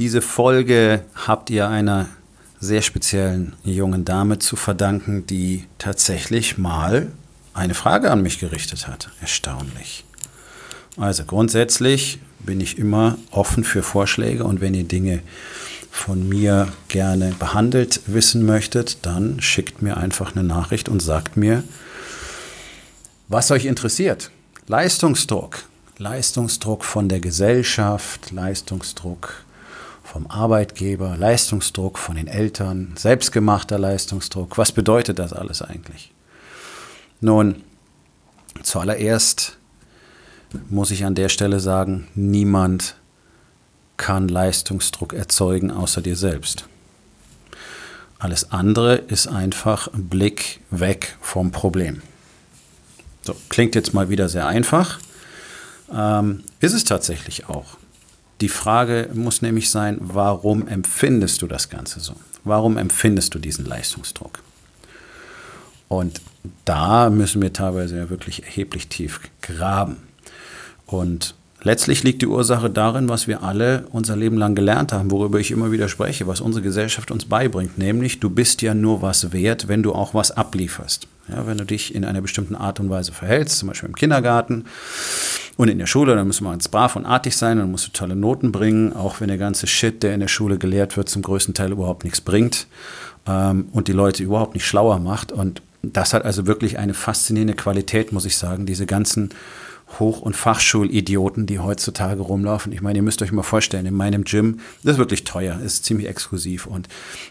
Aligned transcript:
Diese 0.00 0.22
Folge 0.22 1.04
habt 1.26 1.50
ihr 1.50 1.68
einer 1.68 2.08
sehr 2.58 2.80
speziellen 2.80 3.54
jungen 3.64 4.06
Dame 4.06 4.38
zu 4.38 4.56
verdanken, 4.56 5.26
die 5.26 5.66
tatsächlich 5.76 6.56
mal 6.56 7.12
eine 7.52 7.74
Frage 7.74 8.10
an 8.10 8.22
mich 8.22 8.38
gerichtet 8.38 8.88
hat. 8.88 9.10
Erstaunlich. 9.20 10.06
Also 10.96 11.24
grundsätzlich 11.26 12.18
bin 12.38 12.62
ich 12.62 12.78
immer 12.78 13.18
offen 13.30 13.62
für 13.62 13.82
Vorschläge 13.82 14.44
und 14.44 14.62
wenn 14.62 14.72
ihr 14.72 14.84
Dinge 14.84 15.20
von 15.90 16.26
mir 16.26 16.72
gerne 16.88 17.34
behandelt 17.38 18.00
wissen 18.06 18.46
möchtet, 18.46 19.04
dann 19.04 19.42
schickt 19.42 19.82
mir 19.82 19.98
einfach 19.98 20.34
eine 20.34 20.44
Nachricht 20.44 20.88
und 20.88 21.00
sagt 21.00 21.36
mir, 21.36 21.62
was 23.28 23.50
euch 23.50 23.66
interessiert. 23.66 24.30
Leistungsdruck. 24.66 25.64
Leistungsdruck 25.98 26.86
von 26.86 27.10
der 27.10 27.20
Gesellschaft, 27.20 28.30
Leistungsdruck 28.30 29.44
vom 30.10 30.26
Arbeitgeber, 30.26 31.16
Leistungsdruck 31.16 31.96
von 31.96 32.16
den 32.16 32.26
Eltern, 32.26 32.94
selbstgemachter 32.96 33.78
Leistungsdruck. 33.78 34.58
Was 34.58 34.72
bedeutet 34.72 35.20
das 35.20 35.32
alles 35.32 35.62
eigentlich? 35.62 36.12
Nun, 37.20 37.62
zuallererst 38.64 39.56
muss 40.68 40.90
ich 40.90 41.04
an 41.04 41.14
der 41.14 41.28
Stelle 41.28 41.60
sagen, 41.60 42.08
niemand 42.16 42.96
kann 43.98 44.26
Leistungsdruck 44.26 45.12
erzeugen 45.12 45.70
außer 45.70 46.00
dir 46.00 46.16
selbst. 46.16 46.64
Alles 48.18 48.50
andere 48.50 48.96
ist 48.96 49.28
einfach 49.28 49.88
Blick 49.92 50.60
weg 50.70 51.16
vom 51.20 51.52
Problem. 51.52 52.02
So, 53.22 53.36
klingt 53.48 53.76
jetzt 53.76 53.94
mal 53.94 54.08
wieder 54.08 54.28
sehr 54.28 54.48
einfach. 54.48 54.98
Ähm, 55.94 56.42
ist 56.58 56.72
es 56.72 56.82
tatsächlich 56.82 57.48
auch. 57.48 57.79
Die 58.40 58.48
Frage 58.48 59.10
muss 59.12 59.42
nämlich 59.42 59.70
sein, 59.70 59.98
warum 60.00 60.66
empfindest 60.66 61.42
du 61.42 61.46
das 61.46 61.68
Ganze 61.68 62.00
so? 62.00 62.14
Warum 62.44 62.78
empfindest 62.78 63.34
du 63.34 63.38
diesen 63.38 63.66
Leistungsdruck? 63.66 64.42
Und 65.88 66.22
da 66.64 67.10
müssen 67.10 67.42
wir 67.42 67.52
teilweise 67.52 67.96
ja 67.96 68.08
wirklich 68.08 68.44
erheblich 68.44 68.88
tief 68.88 69.20
graben. 69.42 69.96
Und 70.86 71.34
letztlich 71.62 72.02
liegt 72.02 72.22
die 72.22 72.26
Ursache 72.26 72.70
darin, 72.70 73.08
was 73.08 73.26
wir 73.26 73.42
alle 73.42 73.86
unser 73.90 74.16
Leben 74.16 74.36
lang 74.36 74.54
gelernt 74.54 74.92
haben, 74.92 75.10
worüber 75.10 75.38
ich 75.40 75.50
immer 75.50 75.72
wieder 75.72 75.88
spreche, 75.88 76.26
was 76.26 76.40
unsere 76.40 76.62
Gesellschaft 76.62 77.10
uns 77.10 77.24
beibringt, 77.24 77.78
nämlich 77.78 78.20
du 78.20 78.30
bist 78.30 78.62
ja 78.62 78.74
nur 78.74 79.02
was 79.02 79.32
wert, 79.32 79.68
wenn 79.68 79.82
du 79.82 79.92
auch 79.92 80.14
was 80.14 80.30
ablieferst. 80.30 81.06
Ja, 81.28 81.46
wenn 81.46 81.58
du 81.58 81.64
dich 81.64 81.94
in 81.94 82.04
einer 82.04 82.20
bestimmten 82.20 82.56
Art 82.56 82.80
und 82.80 82.90
Weise 82.90 83.12
verhältst, 83.12 83.58
zum 83.58 83.68
Beispiel 83.68 83.88
im 83.88 83.94
Kindergarten, 83.94 84.64
und 85.60 85.68
in 85.68 85.78
der 85.78 85.86
Schule, 85.86 86.14
dann 86.14 86.26
muss 86.26 86.40
man 86.40 86.52
ganz 86.52 86.68
brav 86.68 86.96
und 86.96 87.04
artig 87.04 87.36
sein, 87.36 87.58
dann 87.58 87.70
musst 87.70 87.86
du 87.86 87.92
tolle 87.92 88.16
Noten 88.16 88.50
bringen, 88.50 88.94
auch 88.94 89.20
wenn 89.20 89.28
der 89.28 89.36
ganze 89.36 89.66
Shit, 89.66 90.02
der 90.02 90.14
in 90.14 90.20
der 90.20 90.28
Schule 90.28 90.56
gelehrt 90.56 90.96
wird, 90.96 91.10
zum 91.10 91.20
größten 91.20 91.52
Teil 91.52 91.72
überhaupt 91.72 92.02
nichts 92.02 92.22
bringt 92.22 92.66
ähm, 93.26 93.68
und 93.72 93.86
die 93.86 93.92
Leute 93.92 94.22
überhaupt 94.22 94.54
nicht 94.54 94.64
schlauer 94.64 94.98
macht. 95.00 95.32
Und 95.32 95.60
das 95.82 96.14
hat 96.14 96.24
also 96.24 96.46
wirklich 96.46 96.78
eine 96.78 96.94
faszinierende 96.94 97.52
Qualität, 97.52 98.10
muss 98.10 98.24
ich 98.24 98.38
sagen, 98.38 98.64
diese 98.64 98.86
ganzen 98.86 99.34
Hoch- 99.98 100.20
und 100.20 100.36
Fachschulidioten, 100.36 101.46
die 101.46 101.58
heutzutage 101.58 102.22
rumlaufen. 102.22 102.72
Ich 102.72 102.80
meine, 102.80 102.98
ihr 102.98 103.02
müsst 103.02 103.22
euch 103.22 103.32
mal 103.32 103.42
vorstellen, 103.42 103.86
in 103.86 103.94
meinem 103.94 104.24
Gym, 104.24 104.60
das 104.84 104.92
ist 104.92 104.98
wirklich 104.98 105.24
teuer, 105.24 105.58
ist 105.60 105.84
ziemlich 105.84 106.08
exklusiv. 106.08 106.66
Und 106.66 106.88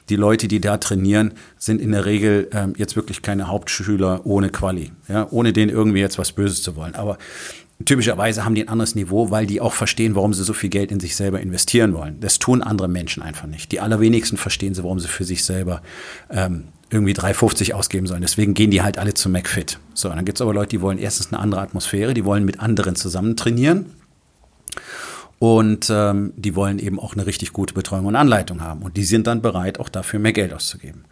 die 0.10 0.16
Leute, 0.16 0.48
die 0.48 0.60
da 0.60 0.78
trainieren, 0.78 1.34
sind 1.58 1.82
in 1.82 1.92
der 1.92 2.06
Regel 2.06 2.50
ähm, 2.54 2.74
jetzt 2.78 2.96
wirklich 2.96 3.22
keine 3.22 3.48
Hauptschüler 3.48 4.26
ohne 4.26 4.50
Quali, 4.50 4.92
ja, 5.08 5.28
ohne 5.32 5.54
denen 5.54 5.72
irgendwie 5.72 6.00
jetzt 6.00 6.18
was 6.18 6.32
Böses 6.32 6.62
zu 6.62 6.76
wollen. 6.76 6.96
Aber 6.96 7.18
Typischerweise 7.86 8.44
haben 8.44 8.56
die 8.56 8.62
ein 8.62 8.68
anderes 8.68 8.96
Niveau, 8.96 9.32
weil 9.32 9.46
die 9.46 9.62
auch 9.62 9.72
verstehen, 9.72 10.14
warum 10.14 10.34
sie 10.34 10.44
so 10.44 10.52
viel 10.52 10.70
Geld 10.70 10.92
in 10.92 11.00
sich 11.00 11.16
selber 11.16 11.40
investieren 11.40 11.94
wollen. 11.94 12.20
Das 12.20 12.38
tun 12.38 12.62
andere 12.62 12.90
Menschen 12.90 13.24
einfach 13.24 13.48
nicht. 13.48 13.72
Die 13.72 13.80
allerwenigsten 13.80 14.38
verstehen 14.38 14.74
sie, 14.74 14.84
warum 14.84 15.00
sie 15.00 15.08
für 15.08 15.24
sich 15.24 15.46
selber 15.46 15.82
ähm, 16.30 16.66
irgendwie 16.90 17.14
3,50 17.14 17.74
ausgeben 17.74 18.08
sollen. 18.08 18.22
Deswegen 18.22 18.54
gehen 18.54 18.72
die 18.72 18.82
halt 18.82 18.98
alle 18.98 19.14
zu 19.14 19.30
McFit. 19.30 19.80
So, 19.94 20.10
dann 20.10 20.26
gibt 20.26 20.38
es 20.38 20.42
aber 20.42 20.54
Leute, 20.54 20.70
die 20.70 20.82
wollen 20.82 20.98
erstens 20.98 21.32
eine 21.32 21.40
andere 21.40 21.62
Atmosphäre, 21.62 22.14
die 22.14 22.26
wollen 22.26 22.46
mit 22.46 22.60
anderen 22.60 22.96
zusammen 22.96 23.36
trainieren. 23.36 23.88
Und 25.38 25.90
ähm, 25.90 26.34
die 26.36 26.56
wollen 26.56 26.80
eben 26.80 27.00
auch 27.00 27.14
eine 27.14 27.26
richtig 27.26 27.54
gute 27.54 27.74
Betreuung 27.74 28.08
und 28.08 28.16
Anleitung 28.16 28.62
haben. 28.62 28.82
Und 28.82 28.98
die 28.98 29.06
sind 29.06 29.28
dann 29.28 29.42
bereit, 29.42 29.80
auch 29.80 29.90
dafür 29.90 30.20
mehr 30.20 30.34
Geld 30.34 30.54
auszugeben. 30.54 31.06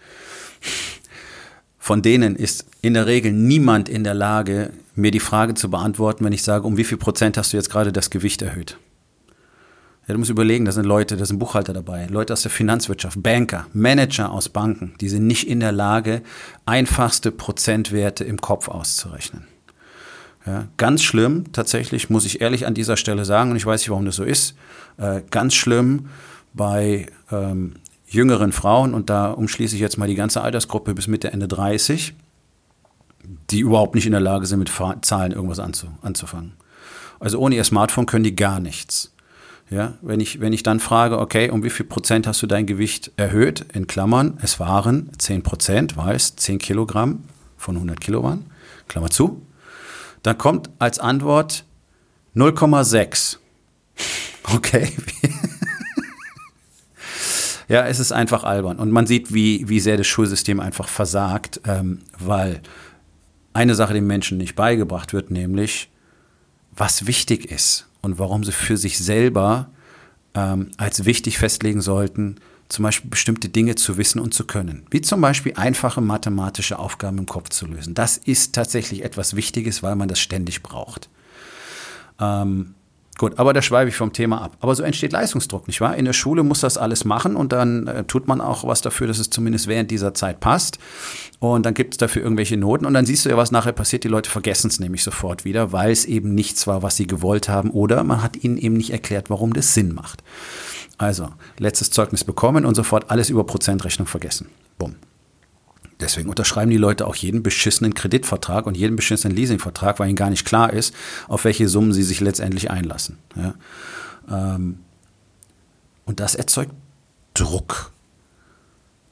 Von 1.78 2.02
denen 2.02 2.36
ist 2.36 2.66
in 2.82 2.94
der 2.94 3.06
Regel 3.06 3.32
niemand 3.32 3.88
in 3.88 4.04
der 4.04 4.14
Lage, 4.14 4.74
mir 4.96 5.12
die 5.12 5.22
Frage 5.22 5.54
zu 5.54 5.70
beantworten, 5.70 6.26
wenn 6.26 6.34
ich 6.34 6.44
sage, 6.44 6.66
um 6.66 6.76
wie 6.76 6.84
viel 6.84 6.98
Prozent 6.98 7.38
hast 7.38 7.54
du 7.54 7.58
jetzt 7.58 7.70
gerade 7.70 7.94
das 7.94 8.10
Gewicht 8.10 8.42
erhöht? 8.42 8.78
Ja, 10.08 10.14
du 10.14 10.20
musst 10.20 10.32
überlegen, 10.32 10.64
da 10.64 10.72
sind 10.72 10.86
Leute, 10.86 11.18
da 11.18 11.26
sind 11.26 11.38
Buchhalter 11.38 11.74
dabei, 11.74 12.08
Leute 12.08 12.32
aus 12.32 12.42
der 12.42 12.52
Finanzwirtschaft, 12.52 13.22
Banker, 13.22 13.68
Manager 13.74 14.32
aus 14.32 14.48
Banken, 14.48 14.94
die 15.02 15.10
sind 15.10 15.28
nicht 15.28 15.48
in 15.50 15.60
der 15.60 15.74
Lage, 15.74 16.22
einfachste 16.66 17.30
Prozentwerte 17.30 18.24
im 18.24 18.40
Kopf 18.40 18.70
auszurechnen. 18.70 19.48
Ja, 20.46 20.70
ganz 20.78 21.04
schlimm, 21.04 21.52
tatsächlich, 21.52 22.10
muss 22.10 22.26
ich 22.26 22.40
ehrlich 22.40 22.66
an 22.66 22.74
dieser 22.74 22.96
Stelle 22.96 23.26
sagen, 23.26 23.52
und 23.52 23.58
ich 23.58 23.66
weiß 23.66 23.82
nicht, 23.82 23.90
warum 23.90 24.06
das 24.06 24.16
so 24.16 24.24
ist, 24.24 24.56
äh, 24.96 25.22
ganz 25.30 25.56
schlimm 25.56 26.08
bei 26.54 27.08
ähm, 27.30 27.74
jüngeren 28.08 28.54
Frauen, 28.54 28.94
und 28.94 29.10
da 29.10 29.32
umschließe 29.32 29.76
ich 29.76 29.82
jetzt 29.82 29.98
mal 29.98 30.08
die 30.08 30.16
ganze 30.16 30.40
Altersgruppe 30.40 30.94
bis 30.94 31.08
Mitte, 31.08 31.34
Ende 31.34 31.50
30, 31.50 32.14
die 33.50 33.60
überhaupt 33.60 33.94
nicht 33.94 34.06
in 34.06 34.14
der 34.14 34.22
Lage 34.22 34.46
sind, 34.46 34.60
mit 34.60 34.72
Zahlen 35.06 35.34
irgendwas 35.34 35.60
anzu, 35.60 35.88
anzufangen. 36.02 36.54
Also 37.20 37.40
ohne 37.40 37.56
ihr 37.56 37.66
Smartphone 37.66 38.06
können 38.06 38.24
die 38.24 38.36
gar 38.36 38.62
nichts. 38.62 39.12
Ja, 39.70 39.96
wenn 40.02 40.22
ich, 40.22 40.40
wenn 40.40 40.54
ich 40.54 40.64
dann 40.64 40.80
frage, 40.80 41.20
okay, 41.20 41.50
um 41.50 41.64
wie 41.64 41.70
viel 41.70 41.86
Prozent 41.86 42.26
hast 42.26 42.42
du 42.42 42.48
dein 42.48 42.66
Gewicht 42.66 43.12
erhöht? 43.18 43.66
In 43.74 43.86
Klammern, 43.86 44.38
es 44.42 44.62
waren 44.62 45.12
10 45.18 45.44
Prozent, 45.44 45.98
weiß, 45.98 46.38
10 46.38 46.60
Kilogramm 46.60 47.26
von 47.58 47.76
100 47.76 48.00
Kilo 48.00 48.24
waren, 48.24 48.46
Klammer 48.88 49.10
zu. 49.10 49.46
Dann 50.24 50.38
kommt 50.38 50.70
als 50.80 51.00
Antwort 51.00 51.66
0,6. 52.36 53.38
Okay. 54.56 54.94
ja, 57.68 57.86
es 57.86 58.00
ist 58.00 58.14
einfach 58.14 58.46
albern. 58.46 58.80
Und 58.80 58.92
man 58.92 59.06
sieht, 59.06 59.34
wie, 59.34 59.68
wie 59.68 59.82
sehr 59.82 59.98
das 59.98 60.08
Schulsystem 60.08 60.62
einfach 60.62 60.88
versagt, 60.88 61.60
ähm, 61.66 62.00
weil 62.18 62.62
eine 63.52 63.76
Sache 63.76 63.94
den 63.94 64.08
Menschen 64.08 64.38
nicht 64.38 64.56
beigebracht 64.56 65.12
wird, 65.12 65.32
nämlich 65.32 65.90
was 66.72 67.08
wichtig 67.08 67.52
ist 67.52 67.87
und 68.08 68.20
warum 68.20 68.44
sie 68.44 68.54
für 68.54 68.78
sich 68.78 68.98
selber 68.98 69.70
ähm, 70.34 70.72
als 70.78 71.04
wichtig 71.04 71.38
festlegen 71.38 71.82
sollten, 71.82 72.38
zum 72.70 72.84
Beispiel 72.84 73.10
bestimmte 73.10 73.50
Dinge 73.50 73.76
zu 73.76 73.98
wissen 73.98 74.20
und 74.20 74.34
zu 74.34 74.46
können. 74.46 74.86
Wie 74.90 75.02
zum 75.02 75.20
Beispiel 75.20 75.54
einfache 75.56 76.00
mathematische 76.00 76.80
Aufgaben 76.80 77.18
im 77.18 77.26
Kopf 77.26 77.50
zu 77.50 77.66
lösen. 77.66 77.94
Das 77.94 78.18
ist 78.18 78.56
tatsächlich 78.56 79.04
etwas 79.04 79.36
Wichtiges, 79.36 79.84
weil 79.84 79.96
man 79.96 80.08
das 80.08 80.20
ständig 80.20 80.64
braucht. 80.64 81.10
Ähm, 82.20 82.76
Gut, 83.18 83.40
aber 83.40 83.52
da 83.54 83.64
schweife 83.64 83.90
ich 83.90 83.96
vom 83.96 84.14
Thema 84.14 84.42
ab. 84.42 84.58
Aber 84.60 84.76
so 84.76 84.84
entsteht 84.84 85.12
Leistungsdruck, 85.12 85.68
nicht 85.68 85.82
wahr? 85.82 85.96
In 85.96 86.06
der 86.06 86.14
Schule 86.14 86.44
muss 86.44 86.60
das 86.62 86.78
alles 86.78 87.04
machen 87.04 87.36
und 87.36 87.52
dann 87.52 87.88
äh, 87.88 88.04
tut 88.04 88.28
man 88.28 88.42
auch 88.42 88.66
was 88.68 88.82
dafür, 88.82 89.08
dass 89.08 89.18
es 89.18 89.32
zumindest 89.32 89.68
während 89.68 89.90
dieser 89.90 90.14
Zeit 90.14 90.40
passt. 90.40 90.78
Und 91.40 91.66
dann 91.66 91.74
gibt 91.74 91.96
es 91.96 91.98
dafür 91.98 92.22
irgendwelche 92.22 92.58
Noten 92.58 92.86
und 92.86 92.94
dann 92.94 93.06
siehst 93.06 93.26
du 93.26 93.30
ja, 93.30 93.38
was 93.38 93.52
nachher 93.52 93.72
passiert. 93.74 94.04
Die 94.04 94.08
Leute 94.08 94.30
vergessen 94.30 94.68
es 94.68 94.80
nämlich 94.80 95.04
sofort 95.04 95.46
wieder, 95.46 95.72
weil 95.72 95.92
es 95.92 96.06
eben 96.06 96.36
nichts 96.36 96.68
war, 96.68 96.84
was 96.84 96.96
sie 96.96 97.08
gewollt 97.08 97.50
haben 97.50 97.72
oder 97.72 98.04
man 98.04 98.22
hat 98.22 98.44
ihnen 98.44 98.58
eben 98.58 98.76
nicht 98.76 98.92
erklärt, 98.92 99.30
warum 99.32 99.54
das 99.54 99.74
Sinn 99.74 99.94
macht. 99.94 100.24
Also, 101.00 101.30
letztes 101.58 101.92
Zeugnis 101.92 102.24
bekommen 102.24 102.66
und 102.66 102.76
sofort 102.76 103.10
alles 103.10 103.30
über 103.30 103.44
Prozentrechnung 103.44 104.08
vergessen. 104.08 104.50
Bumm. 104.78 104.96
Deswegen 106.00 106.30
unterschreiben 106.30 106.70
die 106.70 106.78
Leute 106.78 107.08
auch 107.08 107.16
jeden 107.16 107.42
beschissenen 107.42 107.94
Kreditvertrag 107.94 108.68
und 108.68 108.78
jeden 108.78 108.96
beschissenen 108.96 109.36
Leasingvertrag, 109.36 110.00
weil 110.00 110.10
ihnen 110.10 110.16
gar 110.16 110.30
nicht 110.30 110.46
klar 110.46 110.72
ist, 110.72 110.94
auf 111.28 111.44
welche 111.44 111.68
Summen 111.68 111.92
sie 111.92 112.04
sich 112.04 112.20
letztendlich 112.20 112.70
einlassen. 112.70 113.18
Ja? 113.36 113.56
Ähm, 114.30 114.80
und 116.06 116.20
das 116.20 116.36
erzeugt 116.36 116.72
Druck. 117.34 117.92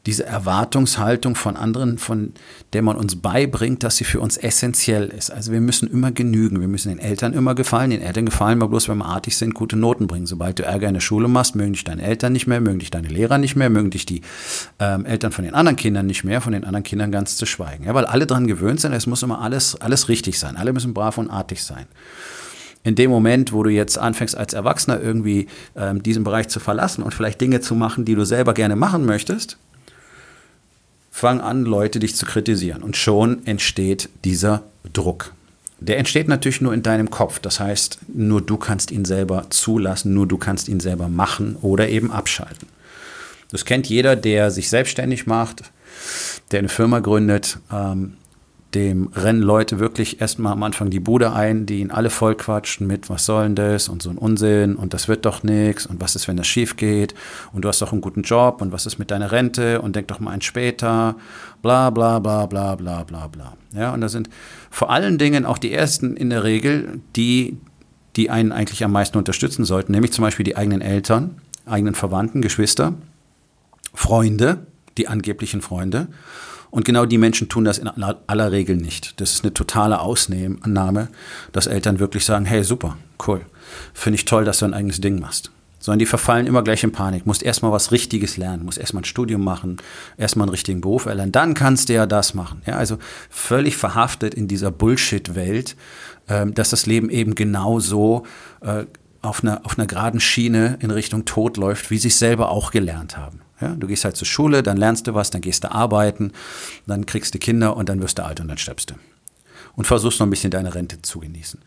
Diese 0.06 0.26
Erwartungshaltung 0.26 1.36
von 1.36 1.56
anderen, 1.56 1.98
von 1.98 2.34
der 2.74 2.84
man 2.84 2.96
uns 2.96 3.16
beibringt, 3.16 3.84
dass 3.84 3.98
sie 3.98 4.04
für 4.04 4.20
uns 4.20 4.38
essentiell 4.38 5.08
ist. 5.08 5.32
Also 5.32 5.52
wir 5.52 5.62
müssen 5.62 5.90
immer 5.90 6.12
genügen, 6.12 6.62
wir 6.62 6.68
müssen 6.68 6.90
den 6.90 7.00
Eltern 7.00 7.34
immer 7.34 7.56
gefallen. 7.56 7.90
Den 7.90 8.02
Eltern 8.02 8.26
gefallen 8.26 8.60
wir 8.60 8.68
bloß, 8.68 8.88
wenn 8.88 9.00
wir 9.00 9.06
artig 9.06 9.36
sind, 9.36 9.56
gute 9.56 9.76
Noten 9.76 10.06
bringen. 10.06 10.28
Sobald 10.28 10.60
du 10.60 10.64
Ärger 10.64 10.88
in 10.88 10.94
der 10.94 11.02
Schule 11.02 11.28
machst, 11.28 11.56
mögen 11.56 11.74
dich 11.74 11.84
deine 11.84 12.04
Eltern 12.04 12.34
nicht 12.34 12.46
mehr, 12.46 12.62
mögen 12.62 12.80
dich 12.80 12.92
deine 12.92 13.08
Lehrer 13.08 13.40
nicht 13.40 13.56
mehr, 13.56 13.70
mögen 13.70 13.90
dich 13.90 14.06
die 14.06 14.22
ähm, 14.80 15.06
Eltern 15.06 15.32
von 15.32 15.44
den 15.44 15.56
anderen 15.56 15.76
Kindern 15.76 16.06
nicht 16.06 16.24
mehr, 16.24 16.40
von 16.40 16.54
den 16.54 16.64
anderen 16.64 16.84
Kindern 16.84 17.12
ganz 17.12 17.38
zu 17.38 17.46
schweigen. 17.46 17.86
Ja, 17.86 17.94
weil 17.96 18.06
alle 18.06 18.28
daran 18.28 18.46
gewöhnt 18.46 18.82
sind, 18.82 18.94
es 18.94 19.08
muss 19.08 19.24
immer 19.24 19.42
alles, 19.42 19.80
alles 19.82 20.08
richtig 20.08 20.38
sein. 20.40 20.56
Alle 20.56 20.72
müssen 20.72 20.94
brav 20.94 21.18
und 21.18 21.30
artig 21.30 21.64
sein 21.64 21.88
in 22.84 22.94
dem 22.94 23.10
Moment, 23.10 23.52
wo 23.52 23.64
du 23.64 23.72
jetzt 23.72 23.98
anfängst 23.98 24.38
als 24.38 24.54
Erwachsener 24.54 25.02
irgendwie 25.02 25.48
ähm, 25.76 26.04
diesen 26.04 26.24
Bereich 26.24 26.50
zu 26.50 26.60
verlassen 26.60 27.02
und 27.02 27.16
vielleicht 27.16 27.42
Dinge 27.42 27.60
zu 27.60 27.74
machen, 27.74 28.06
die 28.06 28.14
du 28.14 28.26
selber 28.26 28.54
gerne 28.54 28.76
machen 28.76 29.06
möchtest, 29.06 29.58
fang 31.16 31.40
an, 31.40 31.64
Leute 31.64 32.00
dich 32.00 32.14
zu 32.18 32.26
kritisieren. 32.26 32.84
Und 32.84 32.98
schon 32.98 33.48
entsteht 33.48 34.10
dieser 34.26 34.64
Druck. 34.92 35.34
Der 35.80 35.98
entsteht 35.98 36.28
natürlich 36.28 36.60
nur 36.60 36.74
in 36.74 36.84
deinem 36.84 37.10
Kopf. 37.10 37.40
Das 37.40 37.62
heißt, 37.62 38.00
nur 38.14 38.42
du 38.42 38.58
kannst 38.58 38.92
ihn 38.92 39.06
selber 39.06 39.46
zulassen, 39.50 40.14
nur 40.14 40.28
du 40.28 40.38
kannst 40.38 40.68
ihn 40.68 40.82
selber 40.82 41.08
machen 41.08 41.56
oder 41.62 41.88
eben 41.88 42.12
abschalten. 42.12 42.68
Das 43.50 43.64
kennt 43.64 43.88
jeder, 43.88 44.18
der 44.18 44.52
sich 44.52 44.70
selbstständig 44.70 45.26
macht, 45.26 45.64
der 46.52 46.60
eine 46.60 46.68
Firma 46.68 47.00
gründet. 47.00 47.60
Ähm, 47.72 48.18
dem 48.76 49.10
rennen 49.16 49.42
Leute 49.42 49.80
wirklich 49.80 50.20
erstmal 50.20 50.52
am 50.52 50.62
Anfang 50.62 50.90
die 50.90 51.00
Bude 51.00 51.32
ein, 51.32 51.66
die 51.66 51.80
ihn 51.80 51.92
alle 51.92 52.10
vollquatschen 52.10 52.86
mit, 52.86 53.10
was 53.10 53.26
soll 53.26 53.44
denn 53.44 53.56
das? 53.56 53.88
Und 53.88 54.04
so 54.04 54.10
ein 54.10 54.18
Unsinn 54.18 54.76
und 54.76 54.94
das 54.94 55.08
wird 55.08 55.26
doch 55.26 55.44
nichts 55.44 55.86
und 55.86 56.02
was 56.02 56.16
ist, 56.16 56.28
wenn 56.28 56.36
das 56.36 56.46
schief 56.46 56.76
geht? 56.76 57.16
Und 57.54 57.64
du 57.64 57.70
hast 57.70 57.82
doch 57.82 57.94
einen 57.94 58.02
guten 58.02 58.24
Job 58.24 58.62
und 58.62 58.74
was 58.74 58.86
ist 58.86 59.00
mit 59.00 59.12
deiner 59.12 59.32
Rente? 59.32 59.82
Und 59.82 59.96
denk 59.96 60.10
doch 60.10 60.20
mal 60.20 60.32
ein 60.32 60.42
später, 60.42 61.16
bla 61.62 61.90
bla 61.90 62.20
bla 62.20 62.46
bla 62.46 62.76
bla 62.76 63.04
bla 63.04 63.28
bla. 63.28 63.54
Ja, 63.74 63.94
und 63.94 64.02
da 64.02 64.10
sind 64.10 64.30
vor 64.70 64.92
allen 64.92 65.18
Dingen 65.18 65.46
auch 65.46 65.58
die 65.58 65.72
Ersten 65.74 66.18
in 66.18 66.30
der 66.30 66.44
Regel, 66.44 67.00
die, 67.16 67.58
die 68.18 68.30
einen 68.30 68.52
eigentlich 68.52 68.84
am 68.84 68.92
meisten 68.92 69.18
unterstützen 69.18 69.64
sollten, 69.64 69.94
nämlich 69.94 70.12
zum 70.12 70.24
Beispiel 70.24 70.44
die 70.44 70.58
eigenen 70.58 70.82
Eltern, 70.82 71.42
eigenen 71.66 71.96
Verwandten, 71.96 72.42
Geschwister, 72.42 72.94
Freunde, 73.94 74.68
die 74.98 75.08
angeblichen 75.08 75.62
Freunde 75.62 76.10
und 76.76 76.84
genau 76.84 77.06
die 77.06 77.18
Menschen 77.18 77.48
tun 77.48 77.64
das 77.64 77.78
in 77.78 77.88
aller 77.88 78.52
Regel 78.52 78.76
nicht. 78.76 79.22
Das 79.22 79.32
ist 79.32 79.46
eine 79.46 79.54
totale 79.54 80.02
Ausnahme, 80.02 81.08
dass 81.54 81.68
Eltern 81.68 82.00
wirklich 82.00 82.26
sagen, 82.26 82.44
hey, 82.44 82.66
super, 82.66 82.98
cool, 83.26 83.46
finde 83.94 84.16
ich 84.16 84.26
toll, 84.26 84.44
dass 84.44 84.60
du 84.60 84.66
ein 84.66 84.74
eigenes 84.74 85.00
Ding 85.00 85.22
machst. 85.22 85.52
Sondern 85.80 86.00
die 86.00 86.06
verfallen 86.06 86.48
immer 86.48 86.64
gleich 86.64 86.84
in 86.84 86.92
Panik. 86.92 87.26
Musst 87.26 87.44
erstmal 87.44 87.72
was 87.72 87.94
Richtiges 87.94 88.36
lernen, 88.36 88.66
musst 88.66 88.78
erstmal 88.78 89.04
ein 89.04 89.06
Studium 89.06 89.42
machen, 89.42 89.78
erstmal 90.18 90.48
einen 90.48 90.52
richtigen 90.52 90.82
Beruf 90.82 91.06
erlernen, 91.06 91.32
dann 91.32 91.54
kannst 91.54 91.88
du 91.88 91.94
ja 91.94 92.06
das 92.06 92.34
machen. 92.34 92.62
Ja, 92.66 92.76
also 92.76 92.98
völlig 93.30 93.78
verhaftet 93.78 94.34
in 94.34 94.50
dieser 94.50 94.70
Bullshit-Welt, 94.70 95.78
äh, 96.28 96.46
dass 96.48 96.72
das 96.72 96.88
Leben 96.88 97.10
eben 97.10 97.36
genau 97.36 97.80
so 97.80 98.26
äh, 98.60 98.84
auf 99.22 99.44
einer, 99.44 99.62
auf 99.64 99.78
einer 99.78 99.88
geraden 99.88 100.20
Schiene 100.20 100.78
in 100.82 100.92
Richtung 100.92 101.24
Tod 101.24 101.56
läuft, 101.56 101.90
wie 101.90 102.00
sie 102.00 102.10
es 102.10 102.20
selber 102.20 102.50
auch 102.50 102.72
gelernt 102.72 103.16
haben. 103.16 103.45
Ja, 103.62 103.70
du 103.70 103.88
gehst 103.88 104.04
halt 104.04 104.18
zur 104.18 104.28
Schule, 104.28 104.64
dann 104.64 104.78
lernst 104.78 105.08
du 105.08 105.14
was, 105.14 105.30
dann 105.30 105.42
gehst 105.42 105.64
du 105.64 105.72
arbeiten, 105.72 106.32
dann 106.88 107.06
kriegst 107.06 107.34
du 107.34 107.40
Kinder 107.40 107.78
und 107.78 107.90
dann 107.90 108.02
wirst 108.02 108.18
du 108.18 108.26
alt 108.26 108.40
und 108.40 108.48
dann 108.48 108.58
stirbst 108.58 108.92
du. 108.92 108.96
Und 109.76 109.88
versuchst 109.88 110.20
noch 110.20 110.28
ein 110.28 110.30
bisschen 110.30 110.52
deine 110.52 110.76
Rente 110.76 111.02
zu 111.02 111.20
genießen. 111.20 111.60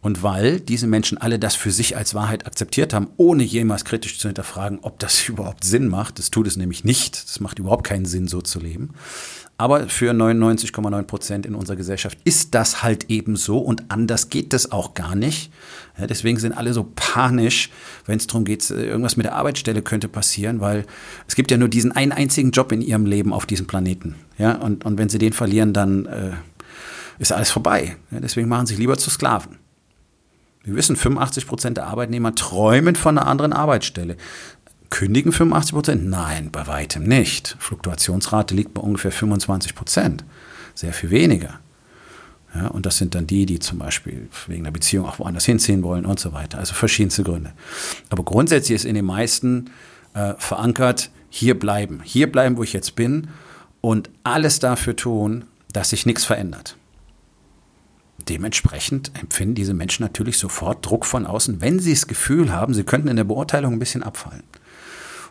Und 0.00 0.22
weil 0.22 0.60
diese 0.60 0.86
Menschen 0.86 1.18
alle 1.18 1.40
das 1.40 1.56
für 1.56 1.72
sich 1.72 1.96
als 1.96 2.14
Wahrheit 2.14 2.46
akzeptiert 2.46 2.94
haben, 2.94 3.08
ohne 3.16 3.42
jemals 3.42 3.84
kritisch 3.84 4.18
zu 4.18 4.28
hinterfragen, 4.28 4.78
ob 4.82 4.98
das 4.98 5.28
überhaupt 5.28 5.64
Sinn 5.64 5.88
macht, 5.88 6.18
das 6.18 6.30
tut 6.30 6.46
es 6.46 6.56
nämlich 6.56 6.84
nicht, 6.84 7.24
das 7.24 7.40
macht 7.40 7.58
überhaupt 7.58 7.84
keinen 7.84 8.06
Sinn, 8.06 8.28
so 8.28 8.40
zu 8.40 8.60
leben. 8.60 8.94
Aber 9.60 9.88
für 9.88 10.12
99,9 10.12 11.02
Prozent 11.02 11.44
in 11.44 11.56
unserer 11.56 11.74
Gesellschaft 11.74 12.16
ist 12.22 12.54
das 12.54 12.84
halt 12.84 13.10
eben 13.10 13.34
so 13.34 13.58
und 13.58 13.90
anders 13.90 14.30
geht 14.30 14.54
es 14.54 14.70
auch 14.70 14.94
gar 14.94 15.16
nicht. 15.16 15.50
Ja, 15.98 16.06
deswegen 16.06 16.38
sind 16.38 16.52
alle 16.52 16.72
so 16.72 16.88
panisch, 16.94 17.68
wenn 18.06 18.18
es 18.18 18.28
darum 18.28 18.44
geht, 18.44 18.70
äh, 18.70 18.86
irgendwas 18.86 19.16
mit 19.16 19.26
der 19.26 19.34
Arbeitsstelle 19.34 19.82
könnte 19.82 20.06
passieren, 20.06 20.60
weil 20.60 20.86
es 21.26 21.34
gibt 21.34 21.50
ja 21.50 21.56
nur 21.56 21.68
diesen 21.68 21.90
einen 21.90 22.12
einzigen 22.12 22.52
Job 22.52 22.70
in 22.70 22.80
ihrem 22.80 23.04
Leben 23.04 23.32
auf 23.32 23.46
diesem 23.46 23.66
Planeten. 23.66 24.14
Ja, 24.38 24.52
und, 24.52 24.84
und 24.84 24.96
wenn 24.96 25.08
sie 25.08 25.18
den 25.18 25.32
verlieren, 25.32 25.72
dann 25.72 26.06
äh, 26.06 26.30
ist 27.18 27.32
alles 27.32 27.50
vorbei. 27.50 27.96
Ja, 28.12 28.20
deswegen 28.20 28.48
machen 28.48 28.66
sie 28.66 28.74
sich 28.74 28.80
lieber 28.80 28.96
zu 28.96 29.10
Sklaven. 29.10 29.58
Wir 30.68 30.76
wissen, 30.76 30.96
85 30.96 31.46
Prozent 31.46 31.76
der 31.78 31.86
Arbeitnehmer 31.86 32.34
träumen 32.34 32.94
von 32.94 33.16
einer 33.16 33.26
anderen 33.26 33.52
Arbeitsstelle. 33.52 34.16
Kündigen 34.90 35.32
85 35.32 35.74
Prozent? 35.74 36.06
Nein, 36.06 36.50
bei 36.50 36.66
weitem 36.66 37.04
nicht. 37.04 37.56
Fluktuationsrate 37.58 38.54
liegt 38.54 38.74
bei 38.74 38.80
ungefähr 38.80 39.12
25 39.12 39.74
Prozent. 39.74 40.24
Sehr 40.74 40.92
viel 40.92 41.10
weniger. 41.10 41.60
Ja, 42.54 42.68
und 42.68 42.86
das 42.86 42.96
sind 42.96 43.14
dann 43.14 43.26
die, 43.26 43.44
die 43.44 43.58
zum 43.58 43.78
Beispiel 43.78 44.28
wegen 44.46 44.64
der 44.64 44.70
Beziehung 44.70 45.06
auch 45.06 45.18
woanders 45.18 45.44
hinziehen 45.44 45.82
wollen 45.82 46.06
und 46.06 46.18
so 46.18 46.32
weiter. 46.32 46.58
Also 46.58 46.74
verschiedenste 46.74 47.22
Gründe. 47.22 47.52
Aber 48.08 48.24
grundsätzlich 48.24 48.76
ist 48.76 48.84
in 48.84 48.94
den 48.94 49.04
meisten 49.04 49.70
äh, 50.14 50.34
verankert, 50.38 51.10
hier 51.28 51.58
bleiben. 51.58 52.00
Hier 52.02 52.32
bleiben, 52.32 52.56
wo 52.56 52.62
ich 52.62 52.72
jetzt 52.72 52.96
bin 52.96 53.28
und 53.82 54.08
alles 54.24 54.60
dafür 54.60 54.96
tun, 54.96 55.44
dass 55.72 55.90
sich 55.90 56.06
nichts 56.06 56.24
verändert 56.24 56.76
dementsprechend 58.28 59.12
empfinden 59.18 59.54
diese 59.54 59.74
Menschen 59.74 60.02
natürlich 60.02 60.38
sofort 60.38 60.84
Druck 60.84 61.06
von 61.06 61.26
außen, 61.26 61.60
wenn 61.60 61.78
sie 61.78 61.92
das 61.92 62.06
Gefühl 62.06 62.52
haben, 62.52 62.74
sie 62.74 62.84
könnten 62.84 63.08
in 63.08 63.16
der 63.16 63.24
Beurteilung 63.24 63.74
ein 63.74 63.78
bisschen 63.78 64.02
abfallen. 64.02 64.42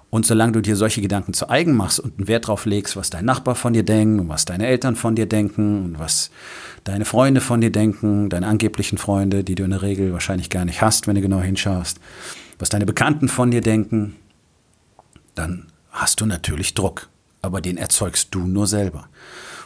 Und 0.10 0.26
solange 0.26 0.54
du 0.54 0.62
dir 0.62 0.76
solche 0.76 1.02
Gedanken 1.02 1.34
zu 1.34 1.50
eigen 1.50 1.76
machst 1.76 2.00
und 2.00 2.18
einen 2.18 2.28
Wert 2.28 2.48
drauf 2.48 2.66
legst, 2.66 2.96
was 2.96 3.10
dein 3.10 3.26
Nachbar 3.26 3.56
von 3.56 3.74
dir 3.74 3.84
denkt 3.84 4.22
und 4.22 4.30
was 4.30 4.46
deine 4.46 4.66
Eltern 4.66 4.96
von 4.96 5.16
dir 5.16 5.26
denken 5.26 5.84
und 5.84 6.00
was 6.00 6.32
deine 6.86 7.04
Freunde 7.04 7.42
von 7.42 7.60
dir 7.60 7.72
denken, 7.72 8.30
deine 8.30 8.48
angeblichen 8.48 8.98
Freunde, 8.98 9.44
die 9.44 9.56
du 9.56 9.64
in 9.64 9.72
der 9.72 9.82
Regel 9.82 10.14
wahrscheinlich 10.14 10.50
gar 10.50 10.64
nicht 10.64 10.82
hast, 10.82 11.08
wenn 11.08 11.16
du 11.16 11.22
genau 11.22 11.42
hinschaust, 11.42 12.00
was 12.58 12.70
deine 12.70 12.86
Bekannten 12.86 13.28
von 13.28 13.52
dir 13.52 13.62
denken, 13.62 14.16
dann 15.36 15.68
hast 15.92 16.22
du 16.22 16.26
natürlich 16.26 16.74
Druck. 16.74 17.10
Aber 17.42 17.62
den 17.62 17.78
erzeugst 17.78 18.30
du 18.32 18.40
nur 18.40 18.66
selber. 18.66 19.10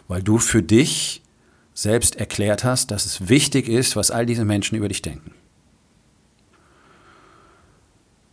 Weil 0.08 0.24
du 0.24 0.40
für 0.40 0.62
dich 0.62 1.22
selbst 1.74 2.16
erklärt 2.16 2.64
hast, 2.64 2.92
dass 2.92 3.06
es 3.06 3.30
wichtig 3.30 3.70
ist, 3.70 3.96
was 3.96 4.12
all 4.12 4.26
diese 4.26 4.44
Menschen 4.44 4.76
über 4.76 4.88
dich 4.88 5.02
denken. 5.02 5.32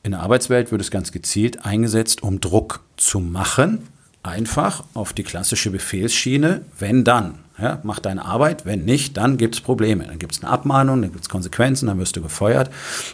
In 0.02 0.12
der 0.12 0.20
Arbeitswelt 0.20 0.70
wird 0.70 0.80
es 0.80 0.90
ganz 0.90 1.12
gezielt 1.12 1.64
eingesetzt, 1.64 2.22
um 2.22 2.40
Druck 2.40 2.80
zu 2.96 3.20
machen. 3.20 3.88
Einfach 4.22 4.84
auf 4.94 5.12
die 5.12 5.22
klassische 5.22 5.70
Befehlsschiene, 5.70 6.62
wenn 6.78 7.04
dann. 7.04 7.34
Ja, 7.60 7.80
mach 7.82 7.98
deine 7.98 8.24
Arbeit, 8.24 8.66
wenn 8.66 8.84
nicht, 8.84 9.16
dann 9.16 9.36
gibt 9.36 9.56
es 9.56 9.60
Probleme. 9.60 10.04
Dann 10.04 10.18
gibt 10.18 10.34
es 10.36 10.42
eine 10.42 10.52
Abmahnung, 10.52 11.02
dann 11.02 11.10
gibt 11.10 11.24
es 11.24 11.28
Konsequenzen, 11.28 11.86
dann 11.86 11.98
wirst 11.98 12.16
du 12.16 12.22
gefeuert. 12.22 12.70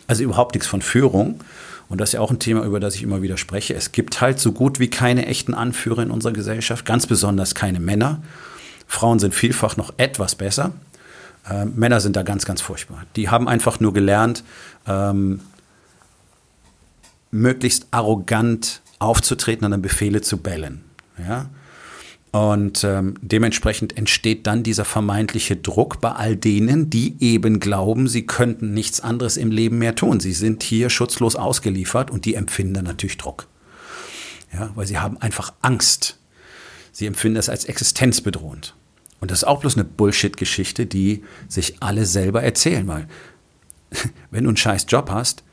Also 0.06 0.22
überhaupt 0.22 0.54
nichts 0.54 0.66
von 0.66 0.82
Führung. 0.82 1.40
Und 1.88 2.00
das 2.00 2.10
ist 2.10 2.12
ja 2.14 2.20
auch 2.20 2.30
ein 2.30 2.38
Thema, 2.38 2.64
über 2.64 2.80
das 2.80 2.94
ich 2.94 3.02
immer 3.02 3.22
wieder 3.22 3.36
spreche. 3.36 3.74
Es 3.74 3.92
gibt 3.92 4.20
halt 4.20 4.38
so 4.38 4.52
gut 4.52 4.80
wie 4.80 4.88
keine 4.88 5.26
echten 5.26 5.54
Anführer 5.54 6.02
in 6.02 6.10
unserer 6.10 6.32
Gesellschaft, 6.32 6.84
ganz 6.84 7.06
besonders 7.06 7.54
keine 7.54 7.80
Männer. 7.80 8.22
Frauen 8.86 9.18
sind 9.18 9.34
vielfach 9.34 9.76
noch 9.76 9.94
etwas 9.96 10.34
besser. 10.34 10.72
Äh, 11.48 11.66
Männer 11.66 12.00
sind 12.00 12.16
da 12.16 12.22
ganz, 12.22 12.44
ganz 12.44 12.60
furchtbar. 12.60 13.04
Die 13.16 13.28
haben 13.28 13.48
einfach 13.48 13.80
nur 13.80 13.92
gelernt, 13.92 14.44
ähm, 14.86 15.40
möglichst 17.34 17.88
arrogant 17.90 18.80
aufzutreten 18.98 19.64
und 19.64 19.72
dann 19.72 19.82
Befehle 19.82 20.22
zu 20.22 20.38
bellen. 20.38 20.82
Ja? 21.18 21.50
Und 22.30 22.82
ähm, 22.82 23.14
dementsprechend 23.20 23.96
entsteht 23.96 24.46
dann 24.46 24.62
dieser 24.62 24.84
vermeintliche 24.84 25.56
Druck 25.56 26.00
bei 26.00 26.12
all 26.12 26.36
denen, 26.36 26.90
die 26.90 27.16
eben 27.20 27.60
glauben, 27.60 28.08
sie 28.08 28.26
könnten 28.26 28.74
nichts 28.74 29.00
anderes 29.00 29.36
im 29.36 29.52
Leben 29.52 29.78
mehr 29.78 29.94
tun. 29.94 30.18
Sie 30.18 30.32
sind 30.32 30.62
hier 30.62 30.90
schutzlos 30.90 31.36
ausgeliefert 31.36 32.10
und 32.10 32.24
die 32.24 32.34
empfinden 32.34 32.74
dann 32.74 32.84
natürlich 32.84 33.18
Druck. 33.18 33.46
Ja, 34.52 34.70
weil 34.74 34.86
sie 34.86 34.98
haben 34.98 35.18
einfach 35.18 35.52
Angst. 35.62 36.18
Sie 36.92 37.06
empfinden 37.06 37.38
es 37.38 37.48
als 37.48 37.66
existenzbedrohend. 37.66 38.74
Und 39.20 39.30
das 39.30 39.38
ist 39.38 39.44
auch 39.44 39.60
bloß 39.60 39.76
eine 39.76 39.84
Bullshit-Geschichte, 39.84 40.86
die 40.86 41.22
sich 41.48 41.76
alle 41.80 42.04
selber 42.04 42.42
erzählen, 42.42 42.86
weil 42.86 43.08
wenn 44.30 44.44
du 44.44 44.50
einen 44.50 44.56
scheiß 44.56 44.86
Job 44.88 45.10
hast, 45.10 45.44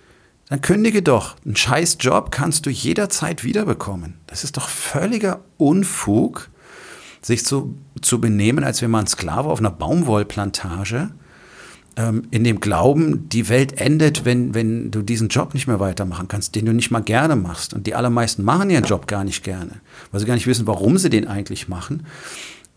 dann 0.52 0.60
kündige 0.60 1.02
doch. 1.02 1.38
Einen 1.46 1.56
scheiß 1.56 1.96
Job 2.02 2.30
kannst 2.30 2.66
du 2.66 2.70
jederzeit 2.70 3.46
wiederbekommen. 3.46 4.16
Das 4.28 4.44
ist 4.44 4.58
doch 4.58 4.68
völliger 4.68 5.40
Unfug, 5.56 6.50
sich 7.22 7.46
zu, 7.46 7.74
zu 8.02 8.20
benehmen, 8.20 8.66
als 8.66 8.82
wäre 8.82 8.90
man 8.90 9.08
Sklave 9.08 9.48
auf 9.48 9.60
einer 9.60 9.72
Baumwollplantage, 9.72 11.12
ähm, 11.96 12.24
in 12.32 12.44
dem 12.44 12.60
Glauben, 12.60 13.30
die 13.30 13.48
Welt 13.48 13.80
endet, 13.80 14.26
wenn, 14.26 14.54
wenn 14.54 14.92
du 14.92 15.04
diesen 15.04 15.30
Job 15.30 15.54
nicht 15.54 15.68
mehr 15.68 15.80
weitermachen 15.80 16.28
kannst, 16.28 16.54
den 16.54 16.66
du 16.66 16.74
nicht 16.74 16.92
mal 16.92 17.00
gerne 17.00 17.38
machst. 17.38 17.74
Und 17.74 17.88
die 17.88 17.96
allermeisten 17.96 18.44
machen 18.44 18.70
ihren 18.70 18.84
Job 18.84 19.08
gar 19.08 19.24
nicht 19.24 19.46
gerne, 19.46 19.80
weil 20.12 20.20
sie 20.20 20.26
gar 20.26 20.34
nicht 20.34 20.48
wissen, 20.48 20.68
warum 20.68 20.98
sie 20.98 21.10
den 21.10 21.30
eigentlich 21.30 21.70
machen 21.70 22.06